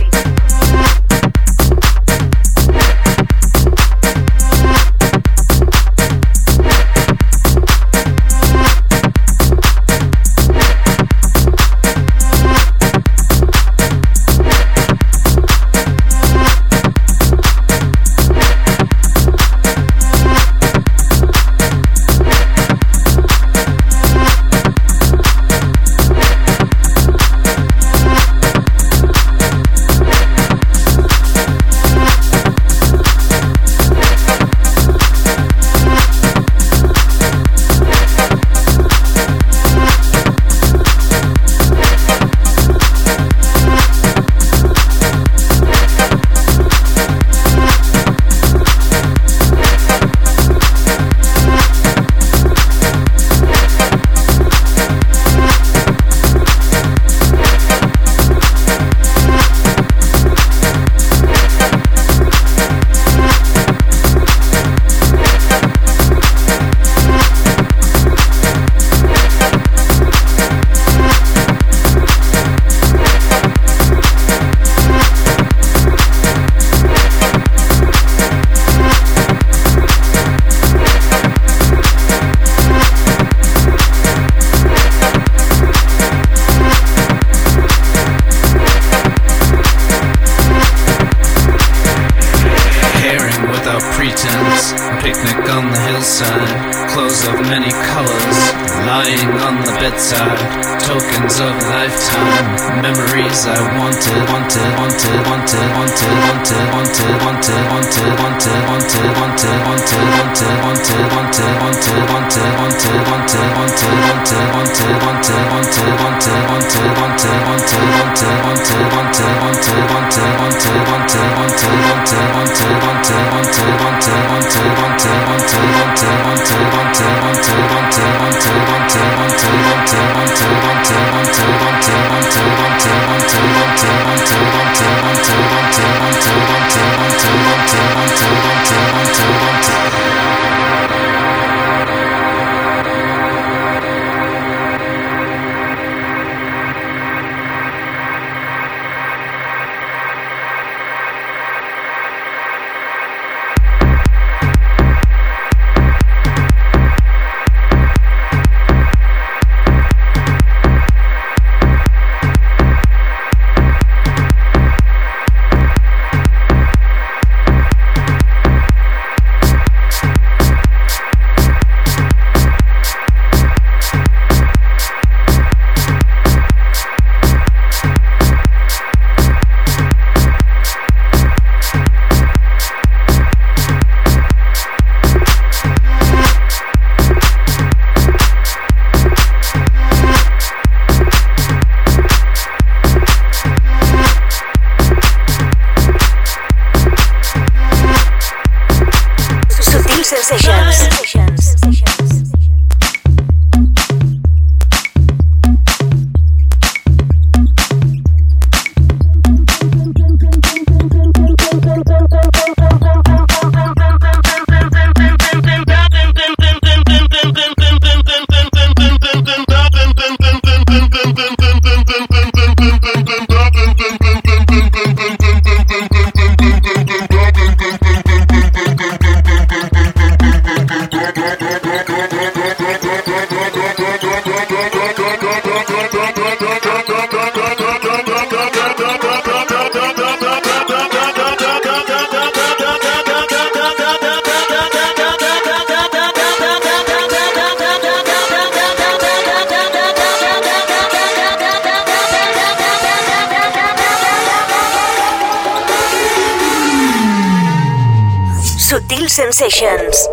Sensations. 258.72 260.08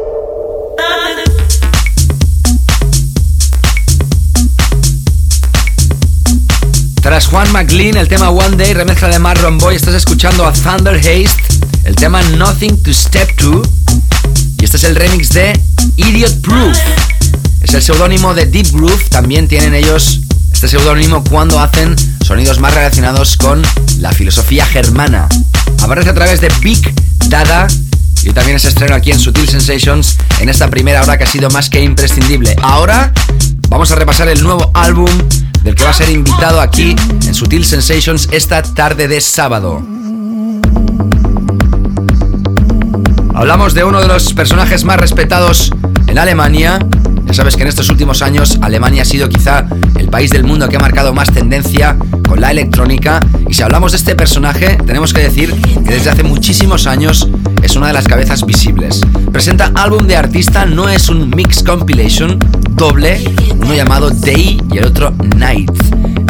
Tras 7.01 7.27
Juan 7.27 7.49
McLean, 7.53 7.95
el 7.95 8.09
tema 8.09 8.29
One 8.29 8.57
Day, 8.57 8.73
remezcla 8.73 9.07
de 9.07 9.17
Marlon 9.17 9.57
Boy, 9.59 9.75
estás 9.75 9.93
escuchando 9.93 10.45
a 10.45 10.51
Thunder 10.51 10.95
Haste, 10.95 11.41
el 11.85 11.95
tema 11.95 12.21
Nothing 12.21 12.83
to 12.83 12.93
Step 12.93 13.33
To. 13.37 13.61
Y 14.59 14.65
este 14.65 14.75
es 14.75 14.83
el 14.83 14.97
remix 14.97 15.29
de 15.29 15.57
Idiot 15.95 16.41
Proof. 16.41 16.77
Es 17.61 17.73
el 17.73 17.81
seudónimo 17.81 18.33
de 18.33 18.45
Deep 18.45 18.73
Groove, 18.73 19.05
también 19.09 19.47
tienen 19.47 19.73
ellos 19.73 20.19
este 20.51 20.67
seudónimo 20.67 21.23
cuando 21.23 21.61
hacen 21.61 21.95
sonidos 22.25 22.59
más 22.59 22.73
relacionados 22.73 23.37
con 23.37 23.61
la 23.99 24.11
filosofía 24.11 24.65
germana. 24.65 25.29
Aparece 25.81 26.09
a 26.09 26.13
través 26.13 26.41
de 26.41 26.49
Big 26.61 26.93
Dada 27.29 27.69
y 28.23 28.31
también 28.31 28.59
se 28.59 28.69
estreno 28.69 28.95
aquí 28.95 29.11
en 29.11 29.19
Sutil 29.19 29.47
Sensations 29.47 30.17
en 30.39 30.49
esta 30.49 30.69
primera 30.69 31.01
hora 31.03 31.17
que 31.17 31.23
ha 31.23 31.27
sido 31.27 31.49
más 31.49 31.69
que 31.69 31.81
imprescindible. 31.81 32.55
Ahora 32.61 33.13
vamos 33.69 33.91
a 33.91 33.95
repasar 33.95 34.27
el 34.27 34.43
nuevo 34.43 34.71
álbum 34.73 35.09
del 35.63 35.75
que 35.75 35.83
va 35.83 35.91
a 35.91 35.93
ser 35.93 36.09
invitado 36.09 36.59
aquí 36.59 36.95
en 37.25 37.33
Sutil 37.33 37.65
Sensations 37.65 38.27
esta 38.31 38.61
tarde 38.61 39.07
de 39.07 39.21
sábado. 39.21 39.81
Hablamos 43.35 43.73
de 43.73 43.83
uno 43.83 44.01
de 44.01 44.07
los 44.07 44.33
personajes 44.33 44.83
más 44.83 44.99
respetados 44.99 45.71
en 46.07 46.17
Alemania, 46.17 46.79
ya 47.25 47.33
sabes 47.33 47.55
que 47.55 47.61
en 47.61 47.69
estos 47.69 47.89
últimos 47.89 48.21
años 48.21 48.57
Alemania 48.61 49.03
ha 49.03 49.05
sido 49.05 49.29
quizá 49.29 49.65
el 49.97 50.09
país 50.09 50.31
del 50.31 50.43
mundo 50.43 50.67
que 50.67 50.75
ha 50.75 50.79
marcado 50.79 51.13
más 51.13 51.31
tendencia 51.31 51.95
con 52.29 52.39
la 52.39 52.51
electrónica 52.51 53.19
y 53.49 53.55
si 53.55 53.63
hablamos 53.63 53.91
de 53.91 53.97
este 53.97 54.15
personaje 54.15 54.77
tenemos 54.85 55.13
que 55.13 55.21
decir 55.21 55.51
que 55.83 55.95
desde 55.95 56.11
hace 56.11 56.21
muchísimos 56.21 56.85
años 56.85 57.27
es 57.63 57.75
una 57.75 57.87
de 57.87 57.93
las 57.93 58.07
cabezas 58.07 58.45
visibles. 58.45 59.01
Presenta 59.33 59.71
álbum 59.73 60.05
de 60.05 60.15
artista, 60.15 60.65
no 60.67 60.87
es 60.87 61.09
un 61.09 61.31
mix 61.31 61.63
compilation 61.63 62.37
doble, 62.69 63.23
uno 63.59 63.73
llamado 63.73 64.11
Day 64.11 64.61
y 64.71 64.77
el 64.77 64.85
otro 64.85 65.11
Night. 65.35 65.71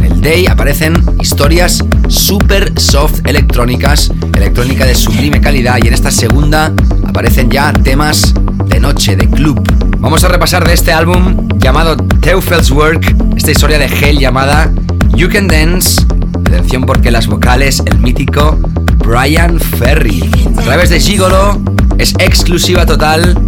En 0.01 0.05
el 0.05 0.21
Day 0.21 0.47
aparecen 0.47 0.93
historias 1.19 1.83
super 2.07 2.79
soft 2.79 3.19
electrónicas, 3.25 4.09
electrónica 4.33 4.85
de 4.85 4.95
sublime 4.95 5.41
calidad 5.41 5.79
y 5.83 5.87
en 5.87 5.93
esta 5.93 6.11
segunda 6.11 6.71
aparecen 7.05 7.51
ya 7.51 7.73
temas 7.73 8.33
de 8.67 8.79
noche, 8.79 9.17
de 9.17 9.29
club. 9.29 9.61
Vamos 9.97 10.23
a 10.23 10.29
repasar 10.29 10.65
de 10.65 10.73
este 10.73 10.93
álbum 10.93 11.49
llamado 11.57 11.97
Teufel's 11.97 12.71
Work, 12.71 13.15
esta 13.35 13.51
historia 13.51 13.77
de 13.77 13.87
Hell 13.87 14.17
llamada 14.17 14.71
You 15.15 15.29
Can 15.29 15.47
Dance. 15.47 16.01
Atención 16.45 16.83
porque 16.85 17.11
las 17.11 17.27
vocales, 17.27 17.81
el 17.85 17.99
mítico 17.99 18.57
Brian 18.97 19.59
Ferry. 19.59 20.29
A 20.57 20.61
través 20.61 20.89
de 20.89 20.99
Gigolo 20.99 21.61
es 21.97 22.13
exclusiva 22.19 22.85
total 22.85 23.39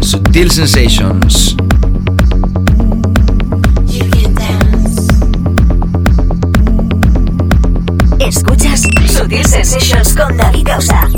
Sutil 0.00 0.50
Sensations. 0.50 1.56
Escuchas 8.20 8.82
Sutil 9.06 9.44
Sensations 9.44 10.14
con 10.14 10.36
David 10.36 10.66
Gausa. 10.66 11.08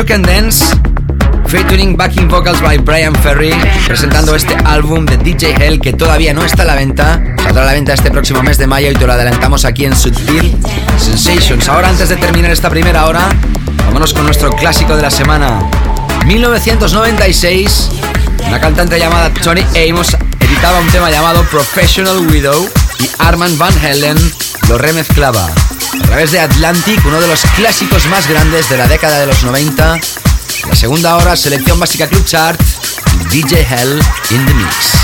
You 0.00 0.06
Can 0.06 0.22
Dance, 0.22 0.64
featuring 1.46 1.94
backing 1.94 2.26
vocals 2.26 2.58
by 2.62 2.78
Brian 2.78 3.14
Ferry, 3.16 3.52
presentando 3.86 4.34
este 4.34 4.56
álbum 4.64 5.04
de 5.04 5.18
DJ 5.18 5.52
Hell 5.60 5.78
que 5.78 5.92
todavía 5.92 6.32
no 6.32 6.42
está 6.42 6.62
a 6.62 6.64
la 6.64 6.74
venta. 6.74 7.22
Saldrá 7.42 7.64
a 7.64 7.66
la 7.66 7.72
venta 7.74 7.92
este 7.92 8.10
próximo 8.10 8.42
mes 8.42 8.56
de 8.56 8.66
mayo 8.66 8.90
y 8.90 8.94
te 8.94 9.06
lo 9.06 9.12
adelantamos 9.12 9.66
aquí 9.66 9.84
en 9.84 9.94
Subtil 9.94 10.56
Sensations. 10.96 11.68
Ahora, 11.68 11.90
antes 11.90 12.08
de 12.08 12.16
terminar 12.16 12.50
esta 12.50 12.70
primera 12.70 13.04
hora, 13.04 13.28
vámonos 13.84 14.14
con 14.14 14.24
nuestro 14.24 14.50
clásico 14.56 14.96
de 14.96 15.02
la 15.02 15.10
semana. 15.10 15.60
1996, 16.24 17.90
una 18.48 18.58
cantante 18.58 18.98
llamada 18.98 19.28
Tony 19.34 19.66
Amos 19.86 20.16
editaba 20.40 20.80
un 20.80 20.88
tema 20.88 21.10
llamado 21.10 21.42
Professional 21.50 22.26
Widow 22.26 22.66
y 23.00 23.10
Armand 23.18 23.58
Van 23.58 23.74
Helen 23.84 24.16
lo 24.66 24.78
remezclaba 24.78 25.50
través 26.10 26.32
de 26.32 26.40
Atlantic, 26.40 27.00
uno 27.06 27.20
de 27.20 27.28
los 27.28 27.42
clásicos 27.54 28.06
más 28.06 28.26
grandes 28.26 28.68
de 28.68 28.76
la 28.76 28.88
década 28.88 29.20
de 29.20 29.26
los 29.26 29.44
90. 29.44 30.00
La 30.68 30.74
segunda 30.74 31.14
hora, 31.14 31.36
selección 31.36 31.78
básica 31.78 32.08
Club 32.08 32.24
Chart, 32.24 32.60
DJ 33.30 33.60
Hell 33.60 34.00
in 34.30 34.44
the 34.44 34.54
Mix. 34.54 34.99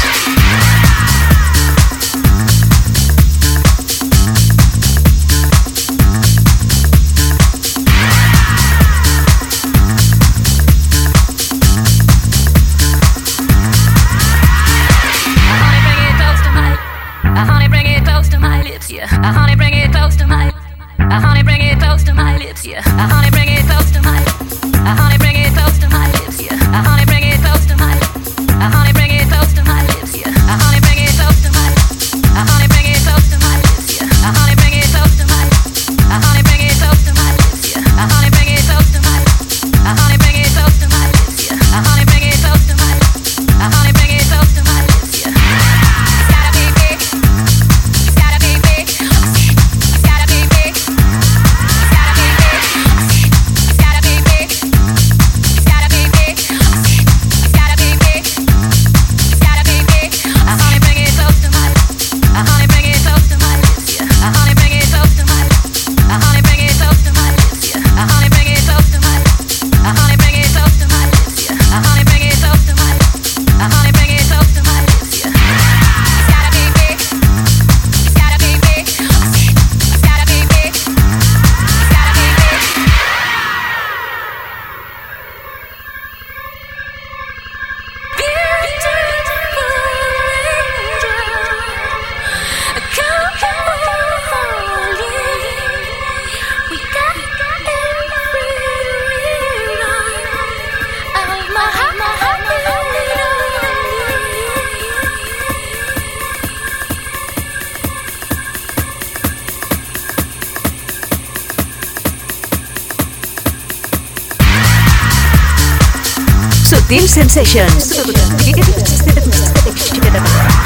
Sensations. 117.36 117.92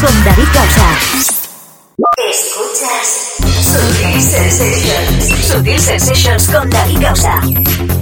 Con 0.01 0.25
David 0.25 0.49
Causa. 0.53 0.99
Escuchas 2.31 3.09
Sutil 3.65 4.23
Sensations. 4.23 5.47
Sutil 5.49 5.81
Sensations 5.81 6.49
con 6.49 6.71
David 6.71 7.03
Causa. 7.03 8.00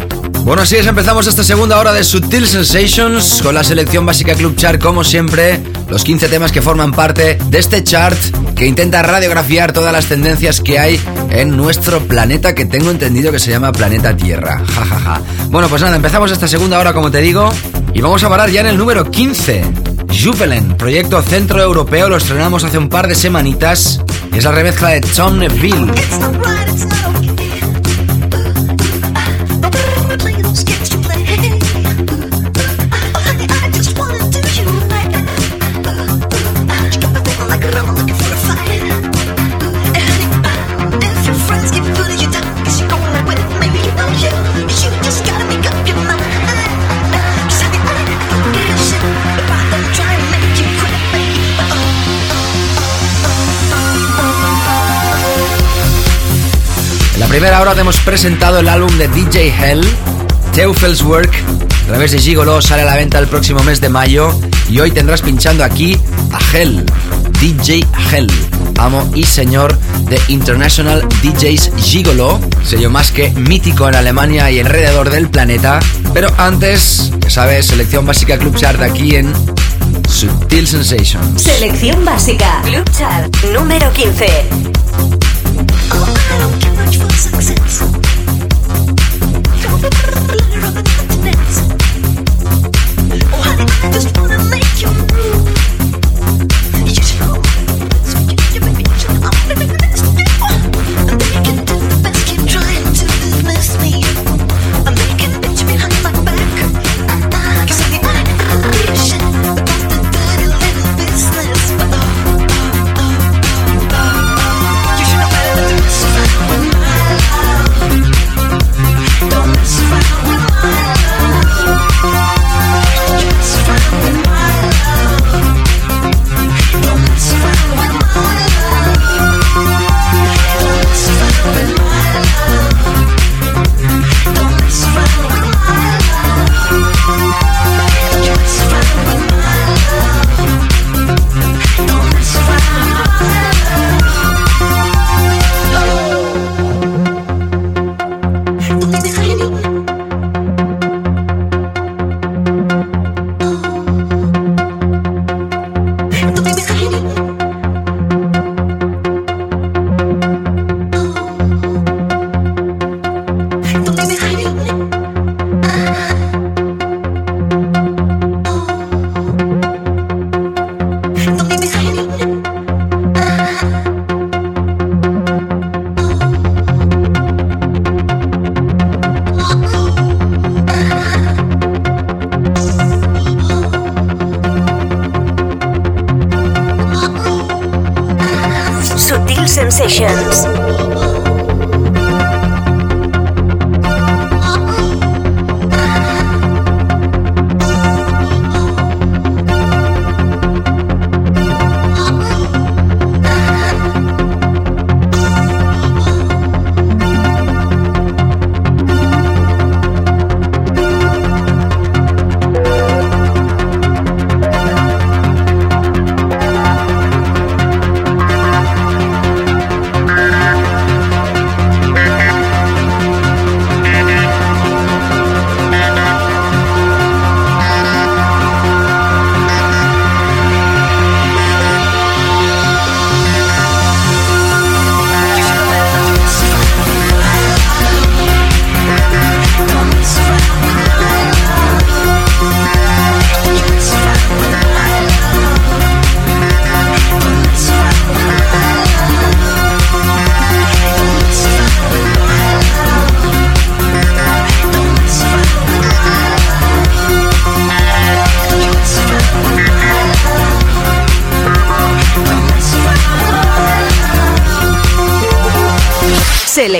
Bueno, 0.49 0.63
así 0.63 0.77
es, 0.77 0.87
empezamos 0.87 1.27
esta 1.27 1.45
segunda 1.45 1.79
hora 1.79 1.93
de 1.93 2.03
Sutil 2.03 2.47
Sensations 2.47 3.43
con 3.43 3.55
la 3.55 3.63
selección 3.63 4.07
básica 4.07 4.35
Club 4.35 4.57
Chart, 4.57 4.81
como 4.81 5.05
siempre, 5.05 5.61
los 5.91 6.05
15 6.05 6.31
temas 6.31 6.53
que 6.53 6.63
forman 6.63 6.93
parte 6.93 7.37
de 7.51 7.59
este 7.59 7.85
chart 7.85 8.17
que 8.57 8.65
intenta 8.65 9.03
radiografiar 9.03 9.75
todas 9.75 9.93
las 9.93 10.07
tendencias 10.07 10.63
que 10.63 10.79
hay 10.79 10.99
en 11.29 11.55
nuestro 11.55 12.01
planeta, 12.01 12.55
que 12.55 12.65
tengo 12.65 12.91
entendido 12.91 13.31
que 13.31 13.39
se 13.39 13.51
llama 13.51 13.73
Planeta 13.73 14.17
Tierra. 14.17 14.63
Ja, 14.75 15.21
Bueno, 15.51 15.69
pues 15.69 15.83
nada, 15.83 15.97
empezamos 15.97 16.31
esta 16.31 16.49
segunda 16.49 16.79
hora, 16.79 16.95
como 16.95 17.11
te 17.11 17.19
digo, 17.19 17.53
y 17.93 18.01
vamos 18.01 18.25
a 18.25 18.31
parar 18.31 18.49
ya 18.49 18.63
en 18.63 18.69
el 18.69 18.79
número 18.79 19.11
15. 19.11 19.65
Jupelen, 20.25 20.79
proyecto 20.79 21.21
centro 21.21 21.63
europeo, 21.63 22.09
lo 22.09 22.17
estrenamos 22.17 22.65
hace 22.65 22.79
un 22.79 22.89
par 22.89 23.07
de 23.07 23.15
semanitas. 23.15 24.01
Y 24.33 24.39
es 24.39 24.45
la 24.45 24.53
remezcla 24.53 24.89
de 24.89 25.03
Tom 25.03 25.41
Neville. 25.41 25.93
Primera 57.29 57.61
hora 57.61 57.75
te 57.75 57.83
hemos 57.83 57.99
presentado 58.01 58.61
el 58.61 58.69
álbum 58.69 58.97
de 58.97 59.07
DJ 59.09 59.53
Hell, 59.61 59.87
Teufels 60.55 61.03
Work. 61.03 61.31
A 61.85 61.87
través 61.87 62.13
de 62.13 62.19
Gigolo 62.19 62.61
sale 62.63 62.83
a 62.83 62.85
la 62.87 62.97
venta 62.97 63.19
el 63.19 63.27
próximo 63.27 63.63
mes 63.63 63.81
de 63.81 63.89
mayo 63.89 64.39
y 64.69 64.81
hoy 64.81 64.91
tendrás 64.91 65.21
pinchando 65.23 65.63
aquí 65.63 65.99
a 66.33 66.57
Hell, 66.57 66.85
DJ 67.41 67.87
Hell, 68.11 68.31
amo 68.79 69.11
y 69.15 69.25
señor 69.25 69.79
de 70.05 70.19
International 70.29 71.07
DJs 71.23 71.73
Gigolo, 71.77 72.41
sello 72.65 72.91
más 72.91 73.13
que 73.13 73.31
mítico 73.31 73.89
en 73.89 73.95
Alemania 73.95 74.51
y 74.51 74.61
alrededor 74.61 75.11
del 75.11 75.29
planeta. 75.29 75.81
Pero 76.15 76.33
antes, 76.39 77.13
ya 77.21 77.31
sabes, 77.31 77.67
selección 77.67 78.07
básica 78.07 78.39
Club 78.39 78.57
Chart 78.57 78.81
aquí 78.81 79.17
en 79.17 79.33
Subtil 80.09 80.67
Sensations. 80.67 81.43
Selección 81.43 82.05
básica 82.05 82.63
Club 82.65 82.91
Chart 82.91 83.35
número 83.53 83.93
15. 83.93 84.68
sexy. 87.19 87.58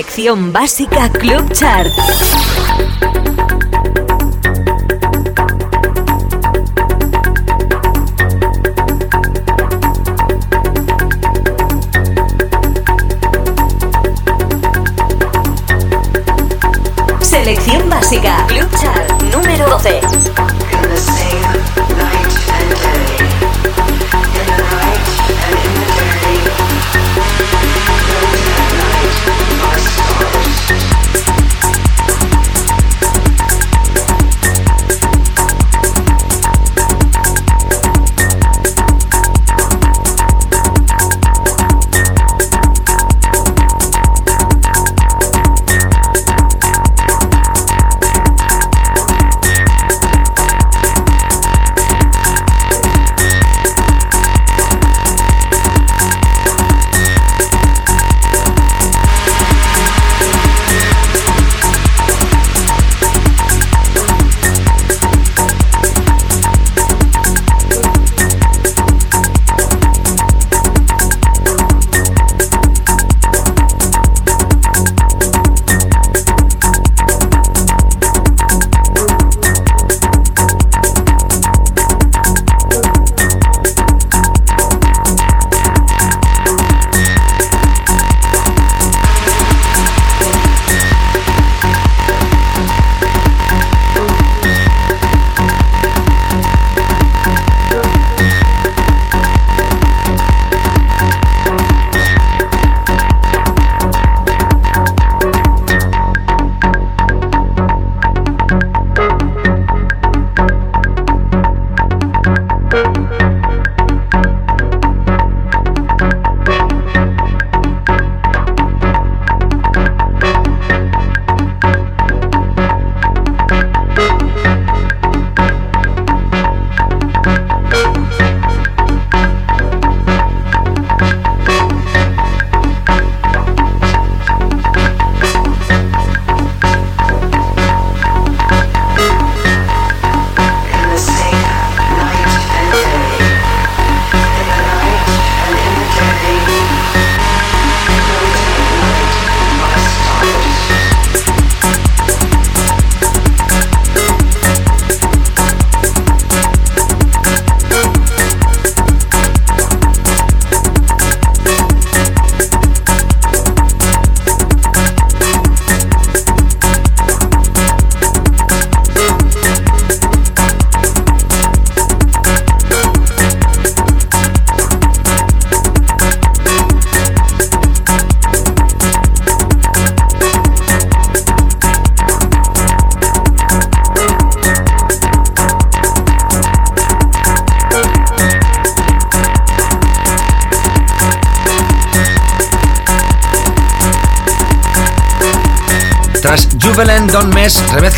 Selección 0.09 0.51
básica 0.51 1.07
Club 1.09 1.53
Chart. 1.53 3.08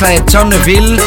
Remezcla 0.02 0.10
de 0.10 0.20
Tonneville. 0.22 1.02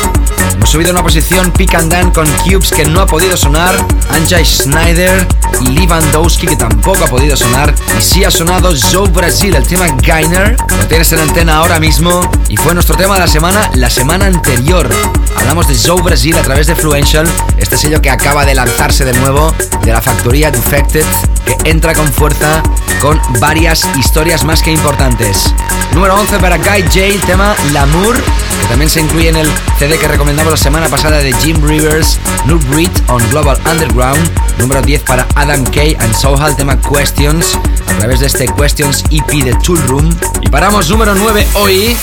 Hemos 0.55 0.71
subido 0.71 0.93
una 0.93 1.03
posición 1.03 1.51
Pick 1.53 1.75
and 1.75 1.91
Dan 1.91 2.11
con 2.11 2.27
Cubes 2.45 2.71
que 2.71 2.85
no 2.85 3.01
ha 3.01 3.07
podido 3.07 3.37
sonar. 3.37 3.77
Anjay 4.11 4.45
Schneider 4.45 5.27
y 5.61 5.69
Lewandowski 5.69 6.47
que 6.47 6.57
tampoco 6.57 7.05
ha 7.05 7.09
podido 7.09 7.37
sonar. 7.37 7.75
Y 7.99 8.03
sí 8.03 8.25
ha 8.25 8.31
sonado 8.31 8.73
Joe 8.93 9.09
Brasil, 9.09 9.55
el 9.55 9.67
tema 9.67 9.87
Gainer. 10.03 10.57
Lo 10.79 10.87
tienes 10.87 11.13
en 11.13 11.21
antena 11.21 11.57
ahora 11.57 11.81
mismo. 11.81 12.31
Y 12.49 12.57
fue 12.57 12.75
nuestro 12.75 12.97
tema 12.97 13.15
de 13.15 13.21
la 13.21 13.27
semana, 13.27 13.71
la 13.75 13.91
semana 13.91 14.27
anterior. 14.27 14.89
Hablamos 15.37 15.69
de 15.69 15.77
Joe 15.77 16.01
Brasil 16.03 16.37
a 16.37 16.43
través 16.43 16.67
de 16.67 16.75
Fluential, 16.75 17.27
este 17.57 17.77
sello 17.77 18.01
que 18.01 18.11
acaba 18.11 18.45
de 18.45 18.55
lanzarse 18.55 19.05
de 19.05 19.13
nuevo 19.15 19.53
de 19.83 19.93
la 19.93 20.01
factoría 20.01 20.51
Defected, 20.51 21.05
que 21.45 21.71
entra 21.71 21.95
con 21.95 22.13
fuerza 22.13 22.63
con 23.01 23.21
varias 23.41 23.87
historias 23.99 24.45
más 24.45 24.63
que 24.63 24.71
importantes. 24.71 25.53
Número 25.95 26.17
11 26.17 26.41
para 26.41 26.59
Guy 26.59 26.83
J, 26.83 27.25
tema 27.25 27.55
L'amour, 27.73 28.17
que 28.17 28.67
también 28.69 28.91
se 28.91 29.01
incluye 29.01 29.29
en 29.29 29.37
el 29.37 29.49
CD 29.79 29.97
que 29.97 30.09
recomendamos 30.09 30.51
la 30.51 30.57
semana 30.57 30.89
pasada 30.89 31.19
de 31.19 31.33
Jim 31.35 31.57
Rivers, 31.65 32.19
New 32.47 32.59
Breed 32.69 32.91
on 33.07 33.23
Global 33.31 33.57
Underground. 33.71 34.29
Número 34.59 34.83
10 34.83 35.03
para 35.03 35.25
Adam 35.37 35.65
Kay 35.67 35.97
and 36.01 36.13
Sohal, 36.13 36.57
tema 36.57 36.77
Questions, 36.81 37.57
a 37.87 37.99
través 37.99 38.19
de 38.19 38.27
este 38.27 38.47
Questions 38.47 39.05
EP 39.13 39.45
de 39.45 39.55
Tool 39.63 39.81
Room. 39.87 40.11
Y 40.41 40.49
paramos 40.49 40.91
número 40.91 41.15
9 41.15 41.47
hoy 41.55 41.97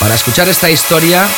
para 0.00 0.16
escuchar 0.16 0.48
esta 0.48 0.68
historia 0.68 1.28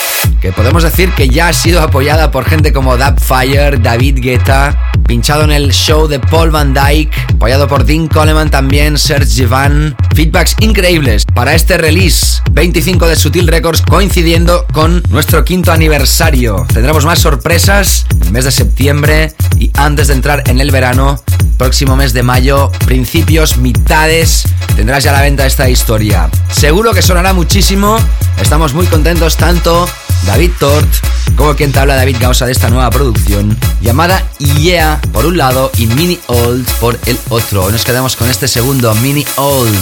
que 0.41 0.51
podemos 0.53 0.83
decir 0.83 1.13
que 1.13 1.29
ya 1.29 1.49
ha 1.49 1.53
sido 1.53 1.83
apoyada 1.83 2.31
por 2.31 2.47
gente 2.47 2.73
como 2.73 2.97
Fire, 3.19 3.83
David 3.83 4.21
Guetta, 4.21 4.93
pinchado 5.07 5.43
en 5.45 5.53
el 5.53 5.73
show 5.73 6.07
de 6.07 6.19
Paul 6.21 6.51
Van 6.51 6.73
Dyke, 6.73 7.15
apoyado 7.35 7.69
por 7.69 7.85
Dean 7.85 8.09
Coleman 8.09 8.51
también, 8.51 8.97
Serge 8.97 9.47
Van. 9.47 9.95
Feedbacks 10.15 10.57
increíbles 10.61 11.25
para 11.39 11.55
este 11.55 11.79
release 11.79 12.43
25 12.51 13.07
de 13.07 13.15
Sutil 13.15 13.47
Records 13.47 13.83
coincidiendo 13.83 14.67
con 14.73 15.01
nuestro 15.09 15.45
quinto 15.45 15.71
aniversario. 15.71 16.67
Tendremos 16.75 17.05
más 17.05 17.21
sorpresas 17.21 18.07
en 18.11 18.23
el 18.25 18.33
mes 18.33 18.45
de 18.45 18.51
septiembre 18.51 19.33
y 19.57 19.71
antes 19.75 20.09
de 20.09 20.15
entrar 20.15 20.43
en 20.51 20.59
el 20.59 20.73
verano, 20.73 21.23
próximo 21.57 21.95
mes 21.95 22.13
de 22.13 22.25
mayo, 22.25 22.73
principios, 22.87 23.57
mitades, 23.59 24.47
tendrás 24.75 25.05
ya 25.05 25.13
la 25.13 25.23
venta 25.23 25.47
esta 25.47 25.71
historia. 25.71 26.29
Seguro 26.51 26.93
que 26.93 27.03
sonará 27.03 27.33
muchísimo. 27.33 27.99
Estamos 28.43 28.75
muy 28.75 28.89
contentos 28.89 29.37
tanto 29.37 29.89
David 30.27 30.51
Tort 30.59 30.89
como 31.37 31.55
quien 31.55 31.71
te 31.71 31.79
habla 31.79 31.95
David 31.95 32.17
Gausa 32.19 32.47
de 32.47 32.53
esta 32.53 32.69
nueva 32.69 32.91
producción 32.91 33.57
llamada 33.81 34.29
Yeah 34.41 35.01
por 35.13 35.25
un 35.25 35.39
lado 35.39 35.71
y 35.79 35.87
Mini 35.87 36.19
Old 36.27 36.69
por 36.81 36.99
el 37.07 37.17
otro. 37.29 37.71
Nos 37.71 37.85
quedamos 37.85 38.17
con 38.17 38.29
este 38.29 38.49
segundo 38.49 38.93
Mini 38.97 39.25
Old. 39.37 39.79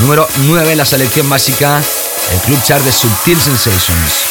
Número 0.00 0.28
9 0.46 0.76
la 0.76 0.84
selección 0.84 1.28
básica, 1.28 1.82
el 2.32 2.40
club 2.40 2.62
chart 2.62 2.84
de 2.84 2.92
Subtil 2.92 3.40
Sensations. 3.40 4.28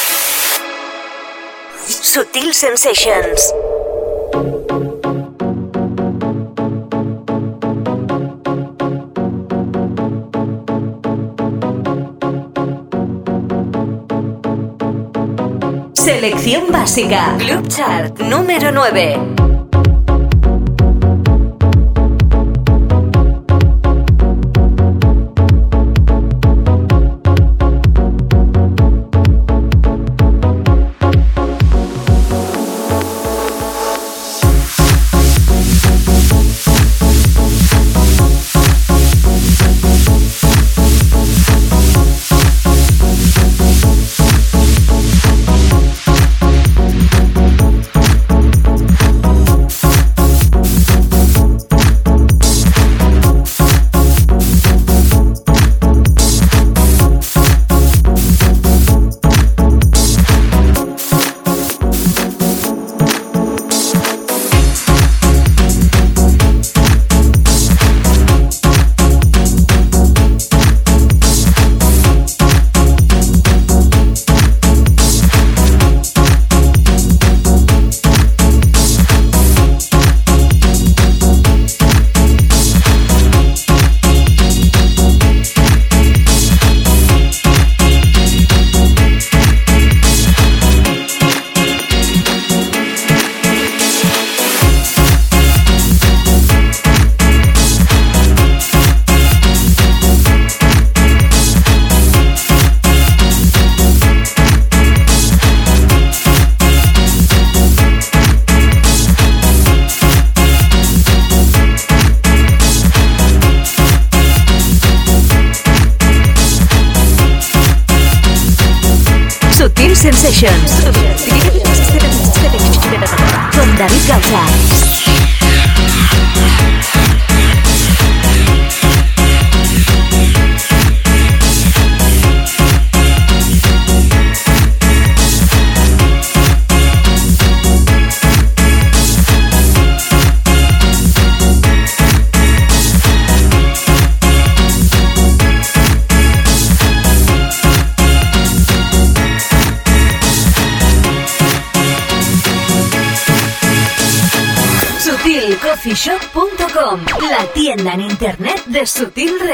Subtil 1.85 2.53
Sensations. 2.53 3.53
Selección 15.93 16.71
básica. 16.71 17.35
Club 17.37 17.67
Chart 17.67 18.17
número 18.19 18.71
9. 18.71 19.36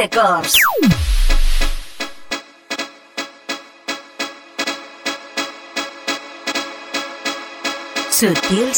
Records. 0.03 0.59
Sutil 8.11 8.73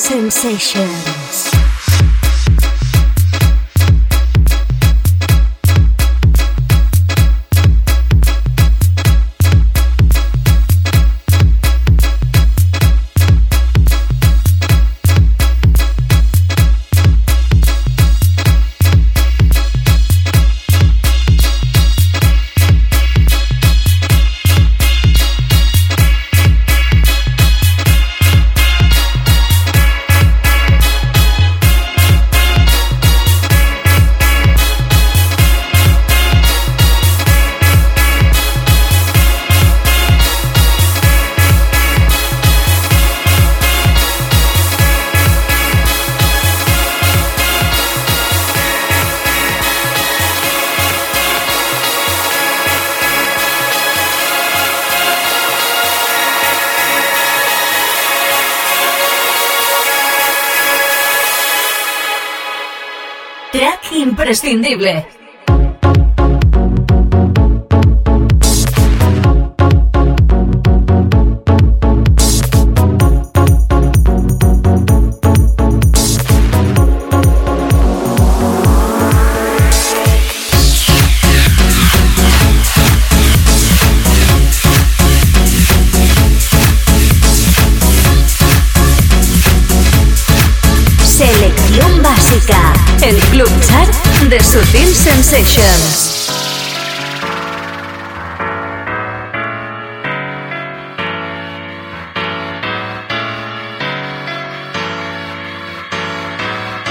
Track 63.55 63.93
imprescindible. 63.93 65.05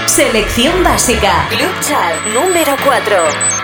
Selección 0.05 0.83
básica. 0.83 1.47
Club 1.49 1.71
número 2.33 2.75
4. 2.83 3.54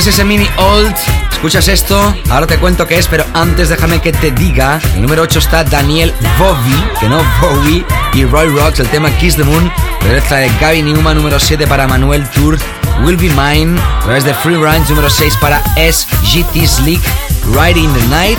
Tras 0.00 0.14
ese 0.14 0.24
mini 0.24 0.48
old, 0.56 0.94
escuchas 1.30 1.68
esto, 1.68 2.14
ahora 2.30 2.46
te 2.46 2.56
cuento 2.56 2.86
qué 2.86 2.96
es, 2.96 3.06
pero 3.06 3.22
antes 3.34 3.68
déjame 3.68 4.00
que 4.00 4.12
te 4.12 4.30
diga, 4.30 4.80
el 4.94 5.02
número 5.02 5.20
8 5.20 5.38
está 5.38 5.62
Daniel 5.62 6.14
Bowie, 6.38 6.90
que 6.98 7.06
no 7.06 7.22
Bowie, 7.42 7.84
y 8.14 8.24
Roy 8.24 8.48
Rocks, 8.48 8.80
el 8.80 8.88
tema 8.88 9.10
Kiss 9.18 9.36
the 9.36 9.44
Moon, 9.44 9.70
la 10.06 10.36
de 10.38 10.50
Gaby 10.58 10.84
Newman, 10.84 11.18
número 11.18 11.38
7 11.38 11.66
para 11.66 11.86
Manuel 11.86 12.26
Tour, 12.30 12.56
Will 13.04 13.18
Be 13.18 13.28
Mine, 13.28 13.78
a 13.78 14.00
través 14.04 14.24
de 14.24 14.32
Free 14.32 14.56
Range, 14.56 14.88
número 14.88 15.10
6 15.10 15.36
para 15.36 15.62
SGT 15.76 16.66
Sleek, 16.66 17.02
Riding 17.52 17.92
the 17.92 18.06
Night, 18.06 18.38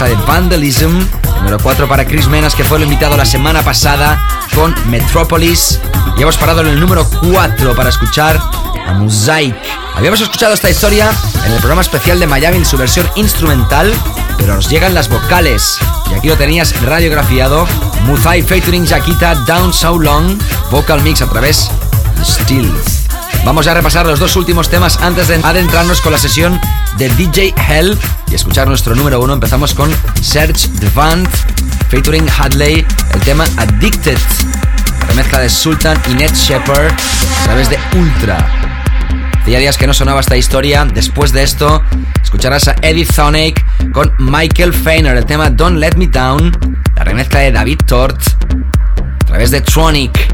la 0.00 0.06
de 0.06 0.14
Vandalism, 0.26 1.00
Número 1.38 1.58
4 1.62 1.86
para 1.86 2.04
Chris 2.04 2.26
Menas, 2.26 2.54
que 2.54 2.64
fue 2.64 2.78
el 2.78 2.84
invitado 2.84 3.16
la 3.16 3.24
semana 3.24 3.62
pasada 3.62 4.20
con 4.54 4.74
Metropolis. 4.90 5.80
Y 6.16 6.22
hemos 6.22 6.36
parado 6.36 6.62
en 6.62 6.66
el 6.66 6.80
número 6.80 7.08
4 7.08 7.76
para 7.76 7.90
escuchar 7.90 8.40
a 8.88 8.94
Mosaic. 8.94 9.54
Habíamos 9.98 10.20
escuchado 10.20 10.54
esta 10.54 10.70
historia 10.70 11.10
en 11.44 11.52
el 11.52 11.58
programa 11.58 11.82
especial 11.82 12.20
de 12.20 12.28
Miami 12.28 12.58
en 12.58 12.64
su 12.64 12.76
versión 12.76 13.10
instrumental, 13.16 13.92
pero 14.38 14.54
nos 14.54 14.70
llegan 14.70 14.94
las 14.94 15.08
vocales. 15.08 15.76
Y 16.08 16.14
aquí 16.14 16.28
lo 16.28 16.36
tenías 16.36 16.80
radiografiado. 16.82 17.66
Muzai 18.04 18.42
featuring 18.42 18.86
Jaquita 18.86 19.34
Down 19.34 19.72
So 19.72 19.98
Long, 19.98 20.38
vocal 20.70 21.02
mix 21.02 21.20
a 21.20 21.28
través 21.28 21.68
Stills. 22.24 23.08
Vamos 23.44 23.66
a 23.66 23.74
repasar 23.74 24.06
los 24.06 24.20
dos 24.20 24.36
últimos 24.36 24.68
temas 24.68 24.98
antes 25.02 25.26
de 25.26 25.40
adentrarnos 25.42 26.00
con 26.00 26.12
la 26.12 26.18
sesión 26.18 26.60
de 26.96 27.08
DJ 27.08 27.52
Hell 27.68 27.98
y 28.30 28.36
escuchar 28.36 28.68
nuestro 28.68 28.94
número 28.94 29.20
uno. 29.20 29.32
Empezamos 29.32 29.74
con 29.74 29.92
Serge 30.22 30.68
Devant 30.74 31.28
featuring 31.88 32.28
Hadley, 32.38 32.86
el 33.14 33.20
tema 33.22 33.46
Addicted, 33.56 34.18
la 35.00 35.06
remezcla 35.08 35.40
de 35.40 35.50
Sultan 35.50 36.00
y 36.08 36.14
Ned 36.14 36.32
Shepard 36.34 36.92
a 36.92 37.44
través 37.44 37.68
de 37.68 37.80
Ultra. 37.96 38.57
Hacía 39.48 39.60
días 39.60 39.78
que 39.78 39.86
no 39.86 39.94
sonaba 39.94 40.20
esta 40.20 40.36
historia. 40.36 40.84
Después 40.84 41.32
de 41.32 41.42
esto, 41.42 41.82
escucharás 42.22 42.68
a 42.68 42.76
Eddie 42.82 43.06
Sonic 43.06 43.64
con 43.92 44.12
Michael 44.18 44.74
Feiner, 44.74 45.16
el 45.16 45.24
tema 45.24 45.48
Don't 45.48 45.78
Let 45.78 45.96
Me 45.96 46.06
Down, 46.06 46.52
la 46.94 47.02
remezcla 47.02 47.40
de 47.40 47.52
David 47.52 47.78
Tort 47.86 48.20
a 49.22 49.24
través 49.24 49.50
de 49.50 49.62
Tronic. 49.62 50.27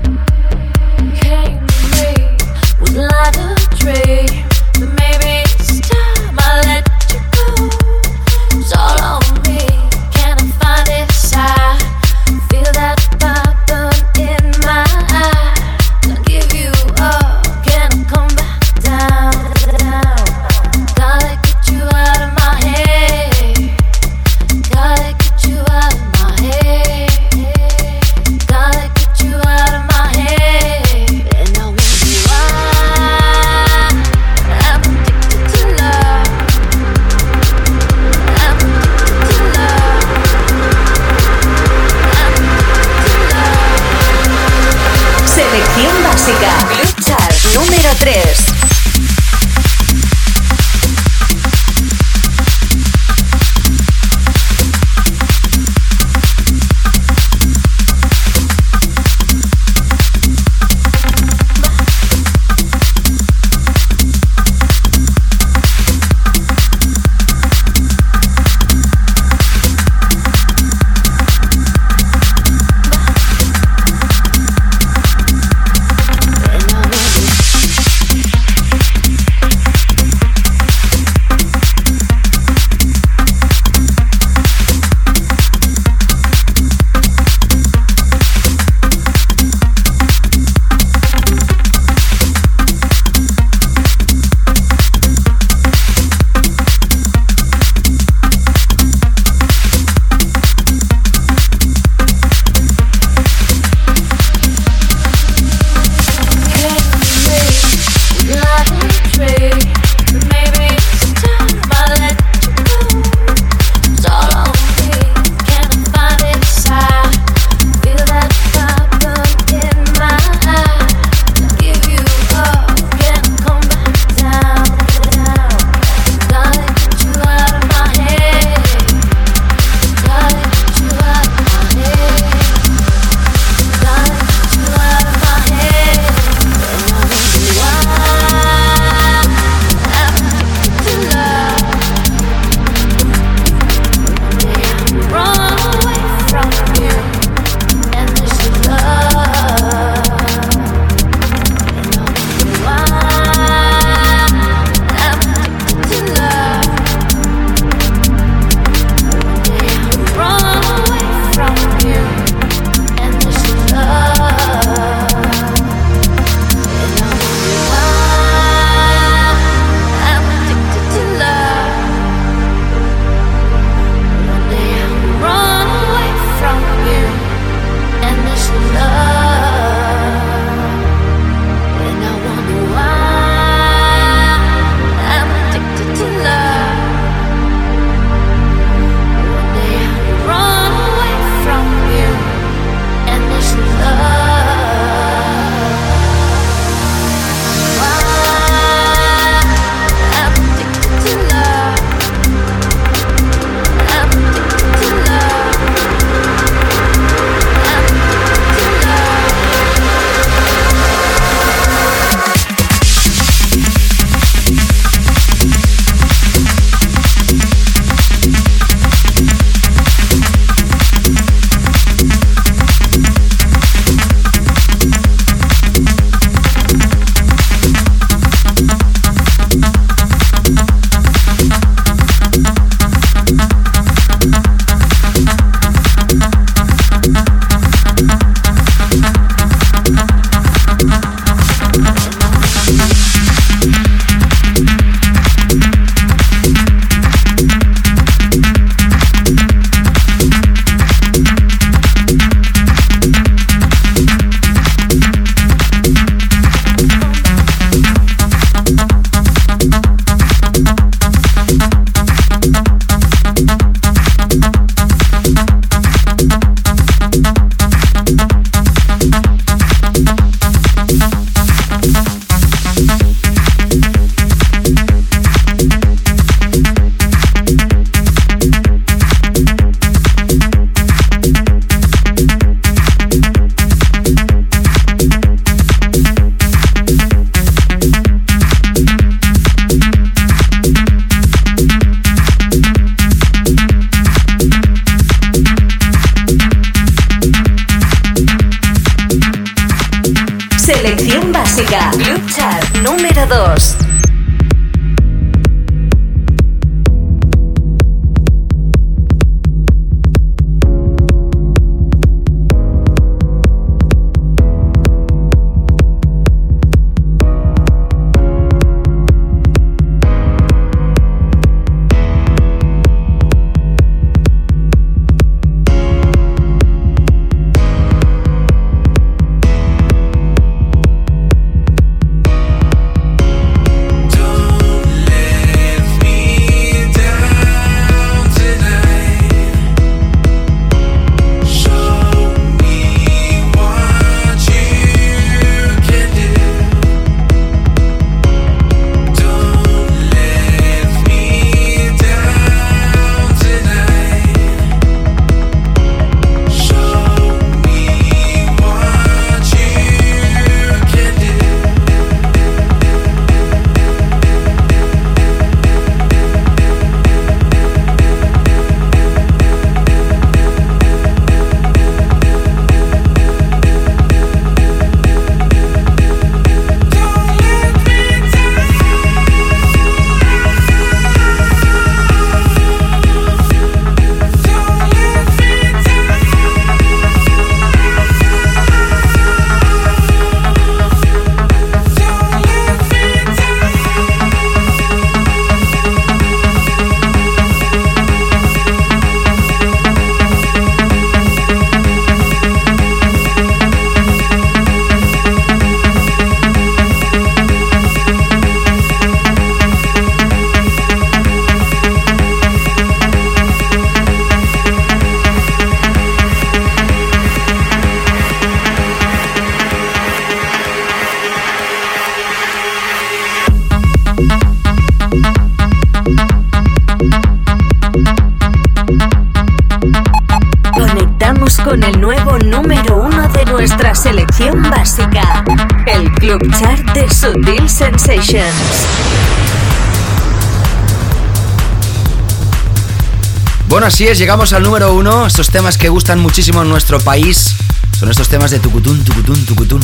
Bueno, 443.69 443.87
así 443.87 444.07
es, 444.07 444.19
llegamos 444.19 444.53
al 444.53 444.63
número 444.63 444.95
uno. 444.95 445.27
Estos 445.27 445.51
temas 445.51 445.77
que 445.77 445.89
gustan 445.91 446.21
muchísimo 446.21 446.63
en 446.63 446.69
nuestro 446.71 446.99
país 447.01 447.55
son 447.99 448.11
estos 448.11 448.29
temas 448.29 448.51
de 448.51 448.61
tucutún, 448.61 449.05
tucutún, 449.05 449.45
tucutún. 449.45 449.83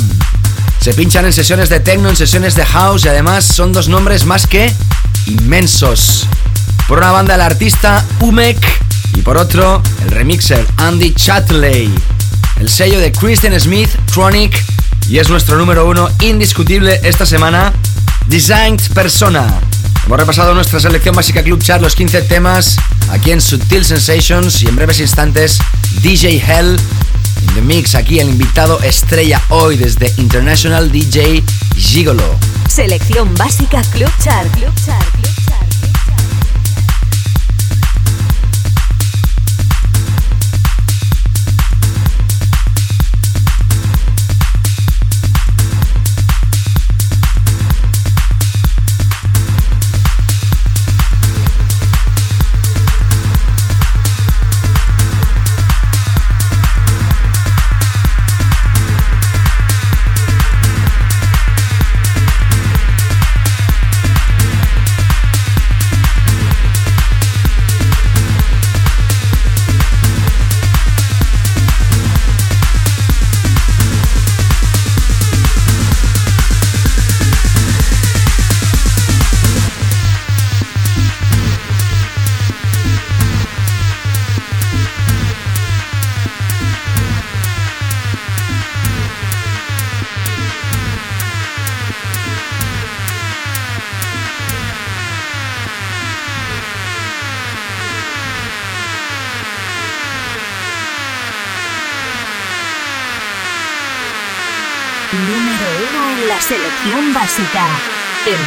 Se 0.80 0.94
pinchan 0.94 1.26
en 1.26 1.32
sesiones 1.34 1.68
de 1.68 1.80
techno, 1.80 2.08
en 2.08 2.16
sesiones 2.16 2.54
de 2.54 2.64
house 2.64 3.04
y 3.04 3.08
además 3.08 3.44
son 3.44 3.72
dos 3.72 3.88
nombres 3.88 4.24
más 4.24 4.46
que 4.46 4.72
inmensos. 5.26 6.26
Por 6.88 6.98
una 6.98 7.10
banda 7.10 7.34
el 7.34 7.42
artista 7.42 8.04
Umek 8.20 8.58
y 9.14 9.20
por 9.20 9.36
otro 9.36 9.82
el 10.02 10.10
remixer 10.10 10.66
Andy 10.78 11.12
Chatley. 11.12 11.92
El 12.58 12.68
sello 12.70 12.98
de 13.00 13.12
Christian 13.12 13.58
Smith, 13.60 13.90
Chronic, 14.12 14.64
y 15.08 15.18
es 15.18 15.28
nuestro 15.28 15.58
número 15.58 15.86
uno 15.88 16.08
indiscutible 16.20 17.00
esta 17.02 17.26
semana, 17.26 17.72
Designed 18.30 18.80
Persona. 18.94 19.60
Hemos 20.06 20.20
repasado 20.20 20.54
nuestra 20.54 20.78
selección 20.78 21.16
básica 21.16 21.42
Club 21.42 21.60
Chart, 21.60 21.82
los 21.82 21.96
15 21.96 22.22
temas 22.22 22.76
aquí 23.10 23.32
en 23.32 23.40
Sutil 23.40 23.84
Sensations 23.84 24.62
y 24.62 24.68
en 24.68 24.76
breves 24.76 25.00
instantes 25.00 25.58
DJ 26.00 26.36
Hell 26.36 26.78
in 27.42 27.54
the 27.54 27.60
mix. 27.60 27.96
Aquí 27.96 28.20
el 28.20 28.28
invitado 28.28 28.80
estrella 28.82 29.42
hoy 29.48 29.76
desde 29.76 30.14
International 30.16 30.92
DJ 30.92 31.42
Gigolo. 31.76 32.38
Selección 32.68 33.34
básica 33.34 33.82
Club 33.90 34.12
Chart. 34.22 34.48
Club 34.54 34.72
Chart. 34.86 35.04
El 35.24 35.39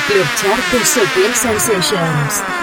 Club 0.08 0.28
Chart 0.36 0.72
de 0.72 0.84
Sutil 0.84 1.34
Sensations. 1.34 2.63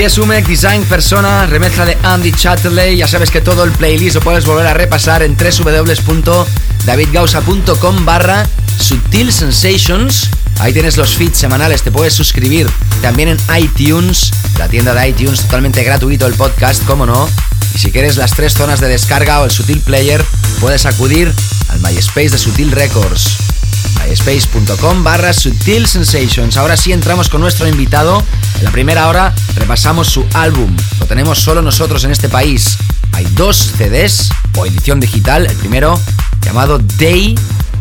Es, 0.00 0.16
Umek 0.16 0.46
Design 0.46 0.82
Persona, 0.84 1.44
remezcla 1.44 1.84
de 1.84 1.98
Andy 2.02 2.32
Chatterley. 2.32 2.96
Ya 2.96 3.06
sabes 3.06 3.30
que 3.30 3.42
todo 3.42 3.64
el 3.64 3.70
playlist 3.70 4.14
lo 4.14 4.22
puedes 4.22 4.46
volver 4.46 4.66
a 4.66 4.72
repasar 4.72 5.22
en 5.22 5.36
www.davidgausa.com 5.36 8.04
barra 8.06 8.48
Sutil 8.78 9.30
Sensations. 9.30 10.30
Ahí 10.58 10.72
tienes 10.72 10.96
los 10.96 11.14
feeds 11.14 11.36
semanales, 11.36 11.82
te 11.82 11.92
puedes 11.92 12.14
suscribir 12.14 12.66
también 13.02 13.28
en 13.28 13.36
iTunes, 13.58 14.30
la 14.58 14.68
tienda 14.68 14.94
de 14.94 15.06
iTunes, 15.06 15.42
totalmente 15.42 15.84
gratuito 15.84 16.26
el 16.26 16.32
podcast, 16.32 16.82
como 16.86 17.04
no. 17.04 17.28
Y 17.74 17.78
si 17.78 17.92
quieres 17.92 18.16
las 18.16 18.30
tres 18.30 18.54
zonas 18.54 18.80
de 18.80 18.88
descarga 18.88 19.42
o 19.42 19.44
el 19.44 19.50
Sutil 19.50 19.80
Player, 19.80 20.24
puedes 20.60 20.86
acudir 20.86 21.30
al 21.68 21.78
MySpace 21.80 22.30
de 22.30 22.38
Sutil 22.38 22.72
Records 22.72 23.49
myspace.com 24.08 25.04
barra 25.04 25.32
Sutil 25.32 25.86
Sensations. 25.86 26.56
Ahora 26.56 26.76
sí 26.76 26.92
entramos 26.92 27.28
con 27.28 27.40
nuestro 27.40 27.68
invitado. 27.68 28.22
En 28.58 28.64
la 28.64 28.70
primera 28.70 29.08
hora 29.08 29.34
repasamos 29.56 30.08
su 30.08 30.24
álbum. 30.34 30.74
Lo 30.98 31.06
tenemos 31.06 31.38
solo 31.38 31.62
nosotros 31.62 32.04
en 32.04 32.10
este 32.10 32.28
país. 32.28 32.78
Hay 33.12 33.26
dos 33.34 33.56
CDs 33.76 34.30
o 34.56 34.66
edición 34.66 35.00
digital. 35.00 35.46
El 35.46 35.56
primero 35.56 36.00
llamado 36.42 36.78
Day, 36.98 37.34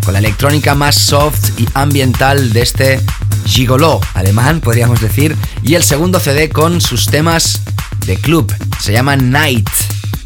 con 0.04 0.14
la 0.14 0.20
electrónica 0.20 0.76
más 0.76 0.96
soft 0.96 1.60
y 1.60 1.68
ambiental 1.74 2.52
de 2.54 2.62
este 2.62 3.02
gigolo 3.46 4.00
alemán, 4.14 4.62
podríamos 4.62 5.02
decir. 5.02 5.36
Y 5.64 5.76
el 5.76 5.84
segundo 5.84 6.20
CD 6.20 6.50
con 6.50 6.82
sus 6.82 7.06
temas 7.06 7.62
de 8.06 8.18
club. 8.18 8.54
Se 8.80 8.92
llama 8.92 9.16
Night. 9.16 9.70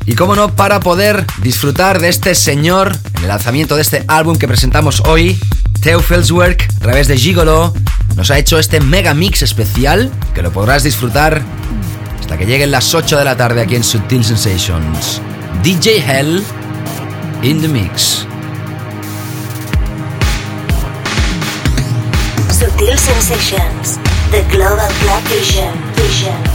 Y 0.05 0.15
cómo 0.15 0.35
no, 0.35 0.53
para 0.55 0.79
poder 0.79 1.25
disfrutar 1.41 1.99
de 1.99 2.09
este 2.09 2.35
señor 2.35 2.97
en 3.15 3.23
el 3.23 3.27
lanzamiento 3.29 3.75
de 3.75 3.81
este 3.81 4.03
álbum 4.07 4.37
que 4.37 4.47
presentamos 4.47 5.01
hoy, 5.05 5.39
Theo 5.81 6.01
Felswerk, 6.01 6.67
a 6.75 6.79
través 6.79 7.07
de 7.07 7.17
Gigolo, 7.17 7.73
nos 8.15 8.29
ha 8.29 8.37
hecho 8.37 8.59
este 8.59 8.79
mega 8.79 9.13
mix 9.13 9.41
especial 9.41 10.11
que 10.35 10.41
lo 10.41 10.51
podrás 10.51 10.83
disfrutar 10.83 11.41
hasta 12.19 12.37
que 12.37 12.45
lleguen 12.45 12.71
las 12.71 12.93
8 12.93 13.17
de 13.17 13.25
la 13.25 13.37
tarde 13.37 13.61
aquí 13.61 13.75
en 13.75 13.83
Subtil 13.83 14.23
Sensations. 14.25 15.21
DJ 15.63 15.99
Hell 15.99 16.43
in 17.41 17.61
the 17.61 17.67
mix. 17.67 18.25
Subtil 22.49 22.97
Sensations, 22.97 23.99
the 24.31 24.43
Global 24.51 24.87
Club 24.99 25.23
Vision. 25.29 25.73
Vision. 25.95 26.52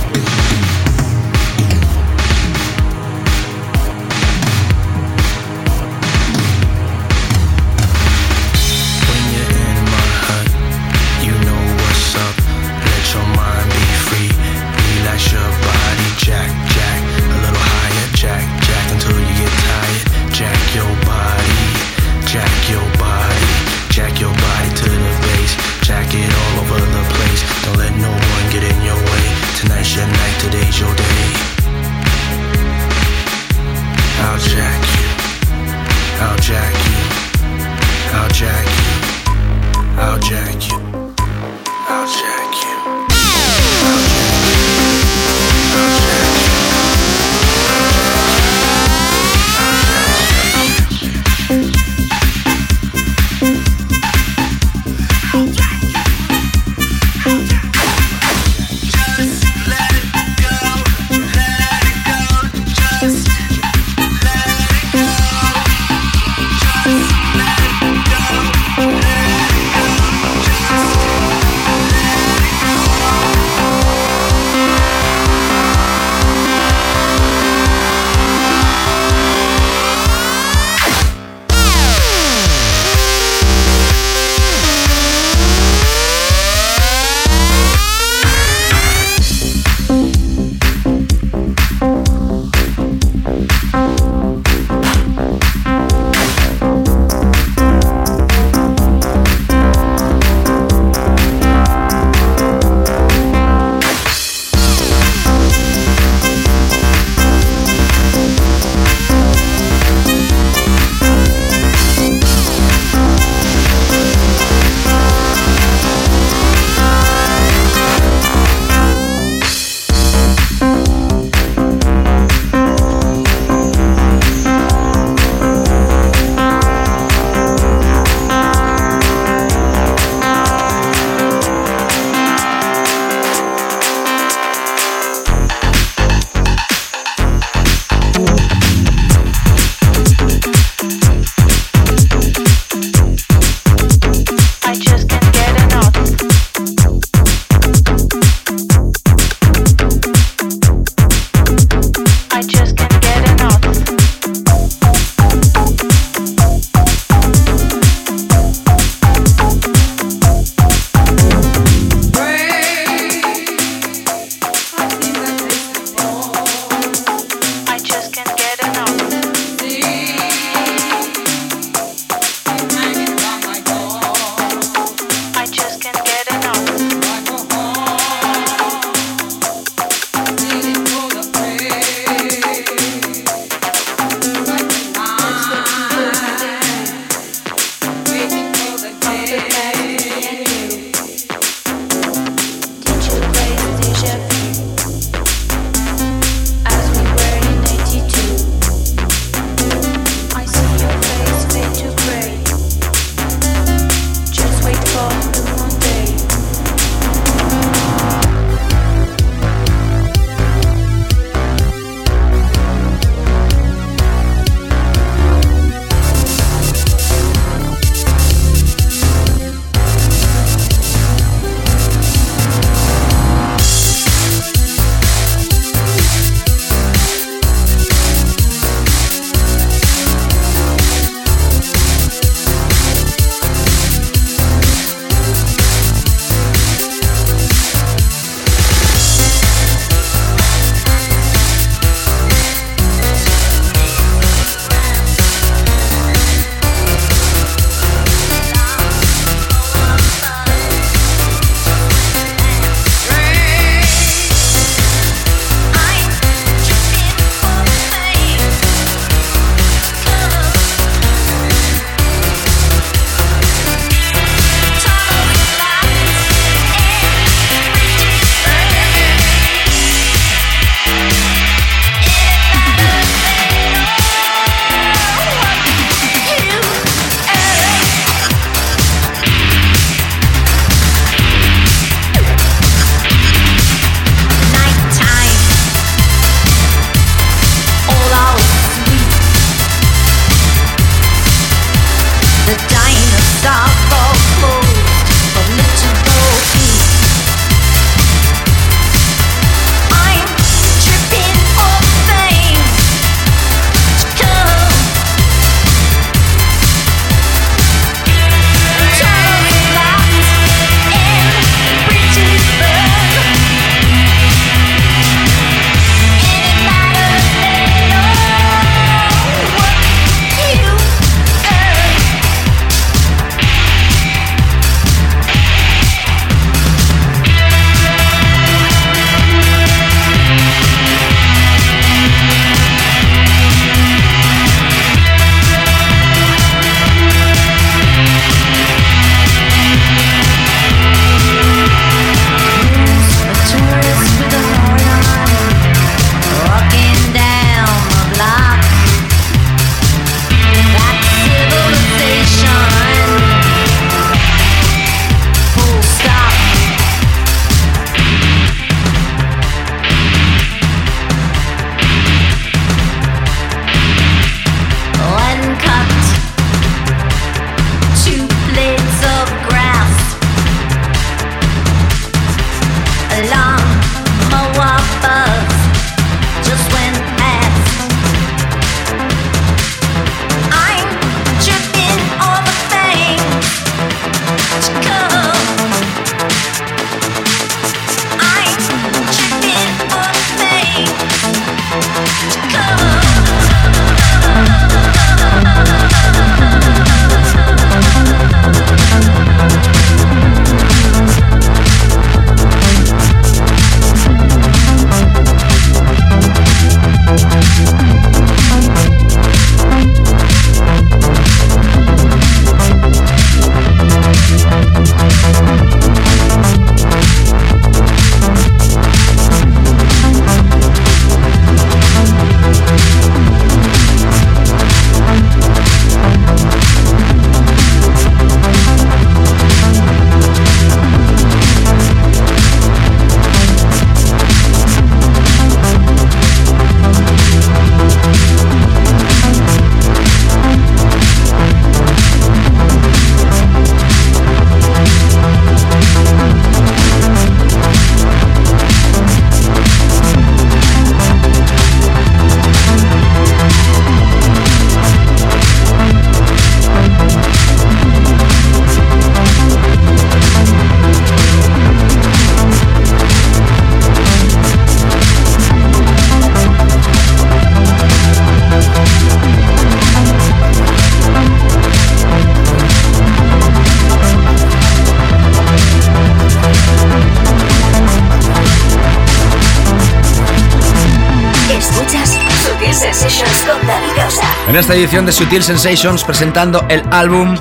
Edición 484.89 485.05
de 485.05 485.13
Sutil 485.13 485.43
Sensations 485.43 486.03
presentando 486.03 486.65
el 486.71 486.83
álbum 486.91 487.37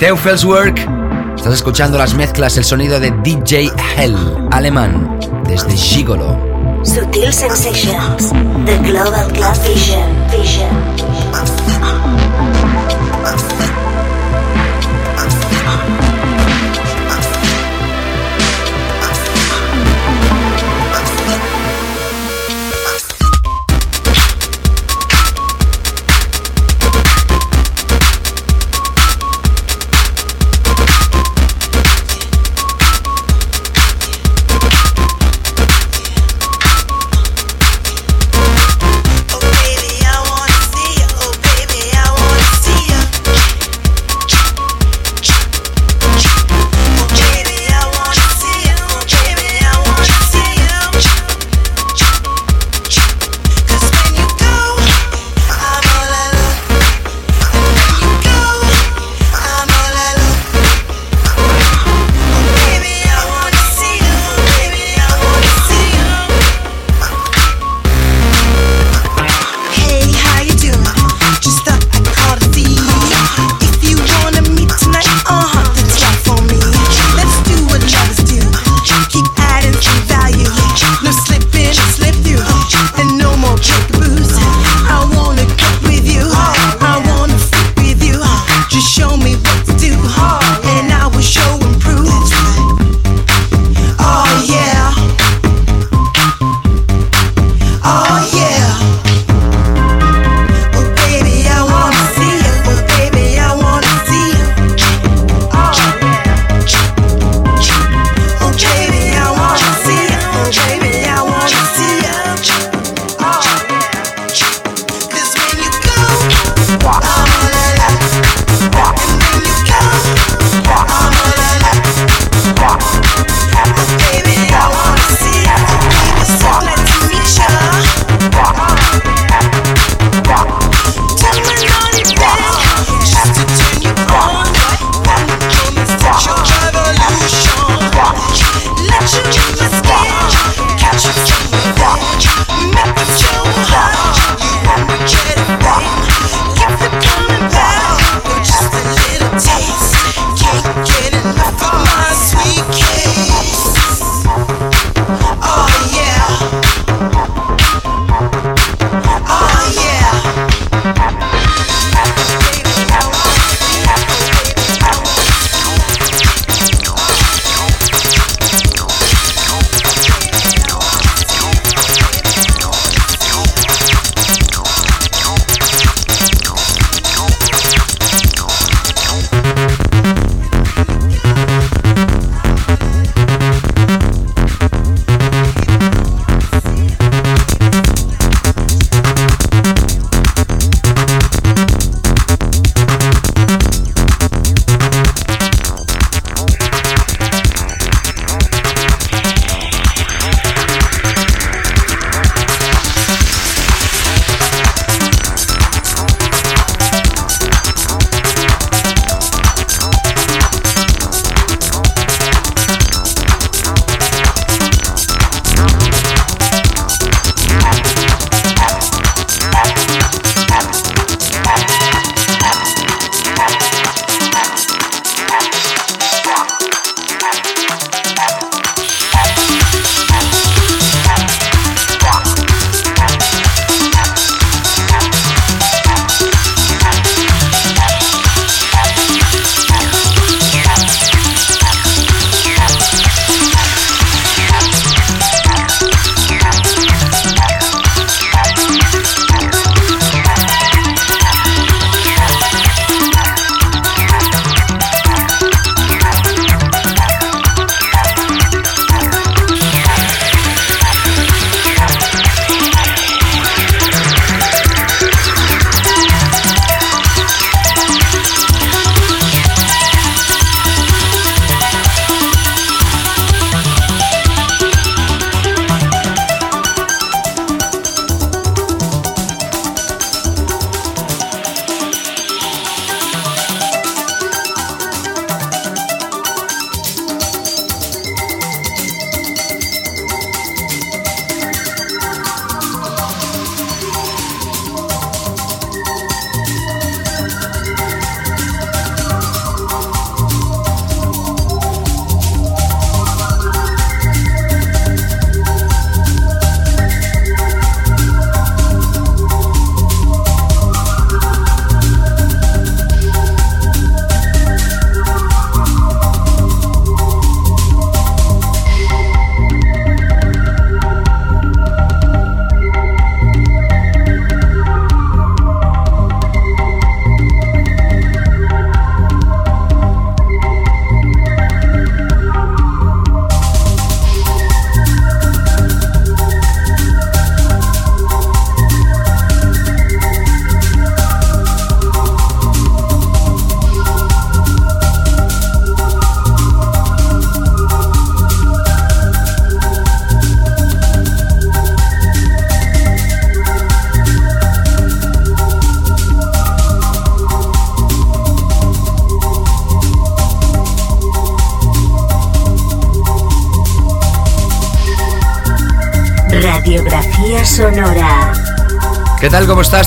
Teufels 0.00 0.44
Work, 0.44 0.84
estás 1.36 1.54
escuchando 1.54 1.96
las 1.96 2.12
mezclas, 2.14 2.56
el 2.56 2.64
sonido 2.64 2.98
de 2.98 3.12
DJ 3.22 3.70
Hell, 3.96 4.16
alemán, 4.50 5.16
desde 5.46 5.76
Gigolo. 5.76 6.36
Sutil 6.82 7.32
Sensations, 7.32 8.32
The 8.64 8.78
Global 8.78 9.32
Club 9.32 9.54
Vision. 9.62 10.10
Vision. 10.32 10.87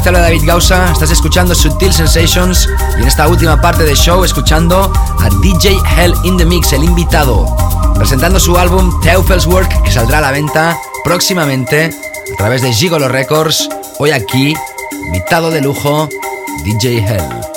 Te 0.03 0.11
David 0.11 0.43
Gausa. 0.45 0.91
Estás 0.91 1.11
escuchando 1.11 1.53
Sutil 1.53 1.93
Sensations 1.93 2.67
y 2.97 3.01
en 3.01 3.07
esta 3.07 3.27
última 3.27 3.61
parte 3.61 3.83
del 3.83 3.95
show 3.95 4.23
escuchando 4.23 4.91
a 5.19 5.29
DJ 5.41 5.77
Hell 5.95 6.13
in 6.23 6.37
the 6.37 6.45
Mix, 6.45 6.73
el 6.73 6.83
invitado, 6.83 7.45
presentando 7.95 8.39
su 8.39 8.57
álbum 8.57 8.99
Teufels 9.01 9.45
Work 9.45 9.83
que 9.83 9.91
saldrá 9.91 10.17
a 10.17 10.21
la 10.21 10.31
venta 10.31 10.77
próximamente 11.03 11.91
a 12.33 12.37
través 12.37 12.63
de 12.63 12.73
Gigolo 12.73 13.09
Records. 13.09 13.69
Hoy 13.99 14.11
aquí, 14.11 14.55
invitado 15.05 15.51
de 15.51 15.61
lujo, 15.61 16.09
DJ 16.63 16.97
Hell. 16.97 17.50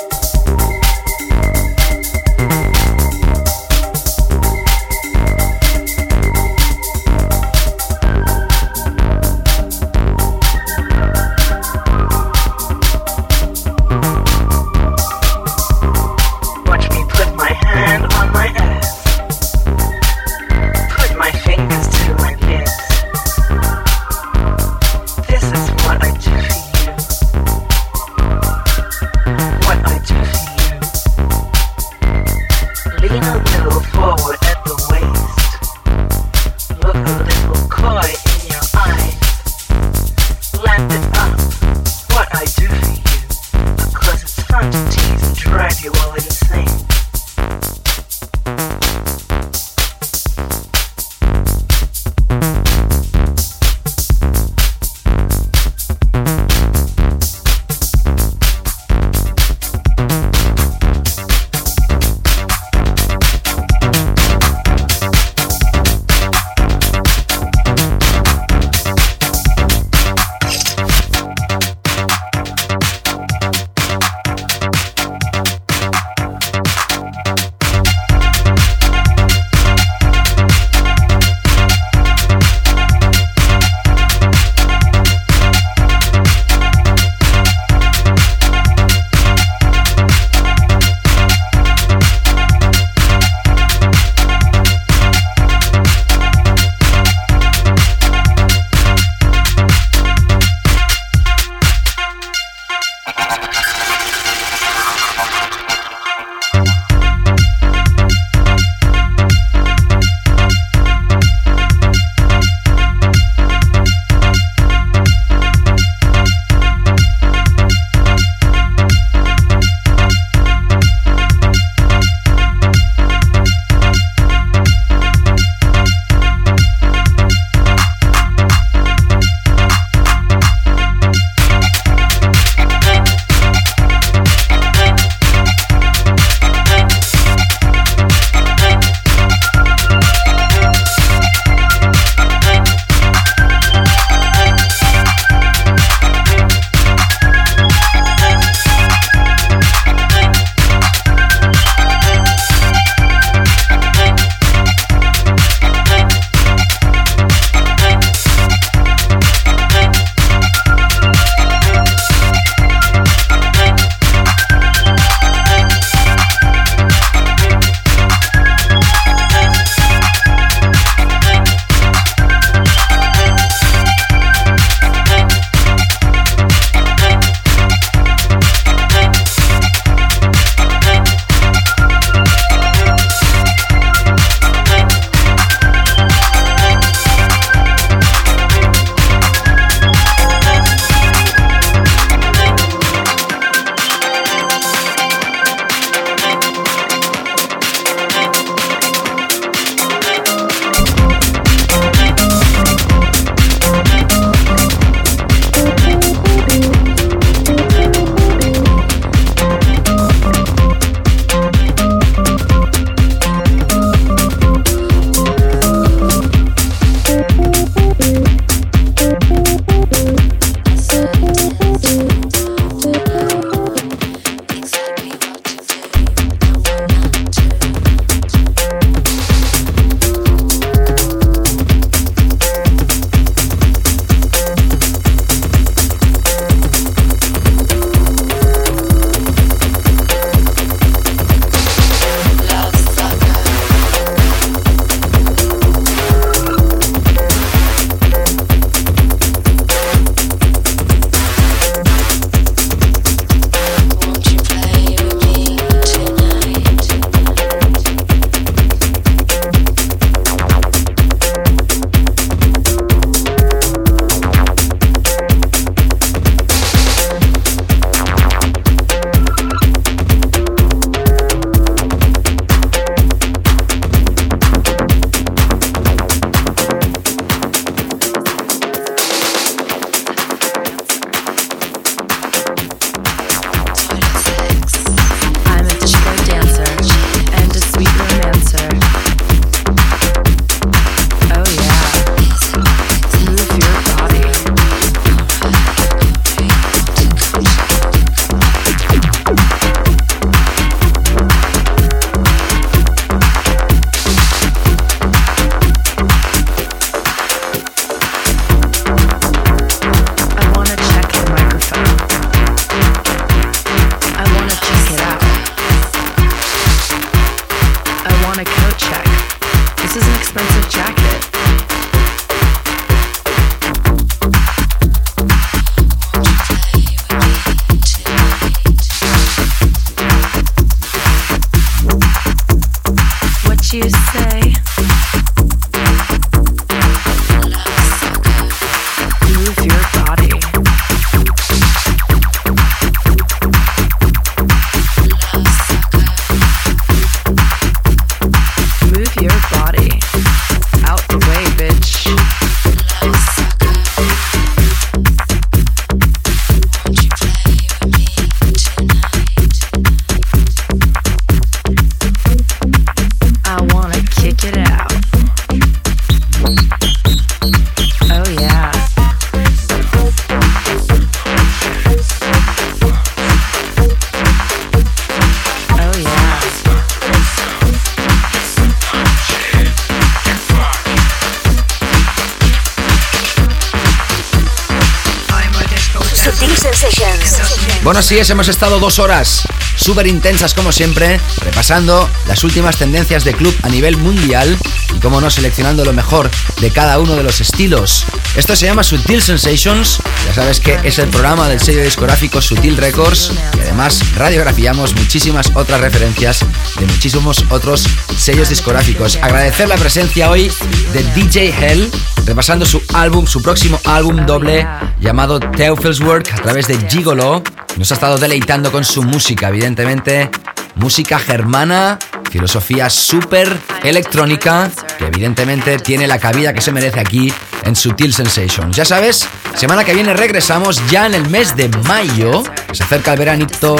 Así 388.15 388.21
es, 388.21 388.29
hemos 388.29 388.47
estado 388.47 388.79
dos 388.79 388.99
horas 388.99 389.43
súper 389.75 390.07
intensas 390.07 390.53
como 390.53 390.71
siempre, 390.71 391.19
repasando 391.41 392.09
las 392.27 392.45
últimas 392.45 392.77
tendencias 392.77 393.25
de 393.25 393.33
club 393.33 393.53
a 393.61 393.67
nivel 393.67 393.97
mundial 393.97 394.57
y 394.95 394.99
como 394.99 395.19
no 395.19 395.29
seleccionando 395.29 395.83
lo 395.83 395.91
mejor 395.91 396.31
de 396.61 396.71
cada 396.71 396.97
uno 396.99 397.17
de 397.17 397.23
los 397.23 397.41
estilos. 397.41 398.05
Esto 398.37 398.55
se 398.55 398.67
llama 398.67 398.85
Sutil 398.85 399.21
Sensations, 399.21 399.99
ya 400.27 400.33
sabes 400.33 400.61
que 400.61 400.79
es 400.83 400.97
el 400.99 401.09
programa 401.09 401.49
del 401.49 401.59
sello 401.59 401.83
discográfico 401.83 402.41
Sutil 402.41 402.77
Records 402.77 403.31
y 403.57 403.59
además 403.59 403.99
radiografiamos 404.15 404.95
muchísimas 404.95 405.51
otras 405.53 405.81
referencias 405.81 406.39
de 406.79 406.85
muchísimos 406.85 407.43
otros 407.49 407.85
sellos 408.17 408.47
discográficos. 408.47 409.17
Agradecer 409.21 409.67
la 409.67 409.75
presencia 409.75 410.29
hoy 410.29 410.49
de 410.93 411.03
DJ 411.15 411.53
Hell, 411.59 411.91
repasando 412.25 412.65
su 412.65 412.81
álbum, 412.93 413.27
su 413.27 413.41
próximo 413.41 413.77
álbum 413.83 414.25
doble 414.25 414.65
llamado 415.01 415.41
Teufels 415.41 415.99
Work 415.99 416.31
a 416.31 416.41
través 416.41 416.67
de 416.67 416.77
Gigolo 416.87 417.43
nos 417.77 417.91
ha 417.91 417.95
estado 417.95 418.17
deleitando 418.17 418.71
con 418.71 418.83
su 418.83 419.03
música, 419.03 419.49
evidentemente, 419.49 420.29
música 420.75 421.19
germana, 421.19 421.99
filosofía 422.31 422.89
súper 422.89 423.57
electrónica, 423.83 424.71
que 424.97 425.05
evidentemente 425.05 425.77
tiene 425.79 426.07
la 426.07 426.19
cabida 426.19 426.53
que 426.53 426.61
se 426.61 426.71
merece 426.71 426.99
aquí 426.99 427.33
en 427.63 427.75
Sutil 427.75 428.13
Sensations. 428.13 428.75
Ya 428.75 428.85
sabes, 428.85 429.27
semana 429.55 429.83
que 429.83 429.93
viene 429.93 430.13
regresamos 430.13 430.81
ya 430.89 431.05
en 431.05 431.15
el 431.15 431.29
mes 431.29 431.55
de 431.55 431.69
mayo, 431.87 432.43
se 432.71 432.83
acerca 432.83 433.13
el 433.13 433.19
veranito. 433.19 433.75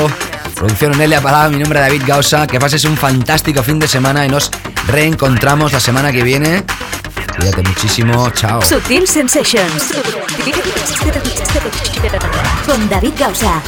Producción 0.56 0.98
Nelia 0.98 1.22
Palada, 1.22 1.50
mi 1.50 1.58
nombre 1.58 1.80
es 1.80 1.86
David 1.86 2.04
Gausa. 2.08 2.48
Que 2.48 2.60
pases 2.60 2.86
un 2.86 2.96
fantástico 2.96 3.62
fin 3.62 3.78
de 3.78 3.90
semana 3.90 4.26
y 4.26 4.30
nos 4.30 4.50
reencontramos 4.88 5.74
la 5.74 5.82
semana 5.82 6.14
que 6.14 6.24
viene. 6.24 6.64
Cuídate 7.38 7.62
muchísimo, 7.62 8.30
chao. 8.32 8.62
Sutil 8.62 9.06
Sensations 9.06 9.92
con 12.66 12.90
David 12.90 13.14
Gausa. 13.20 13.62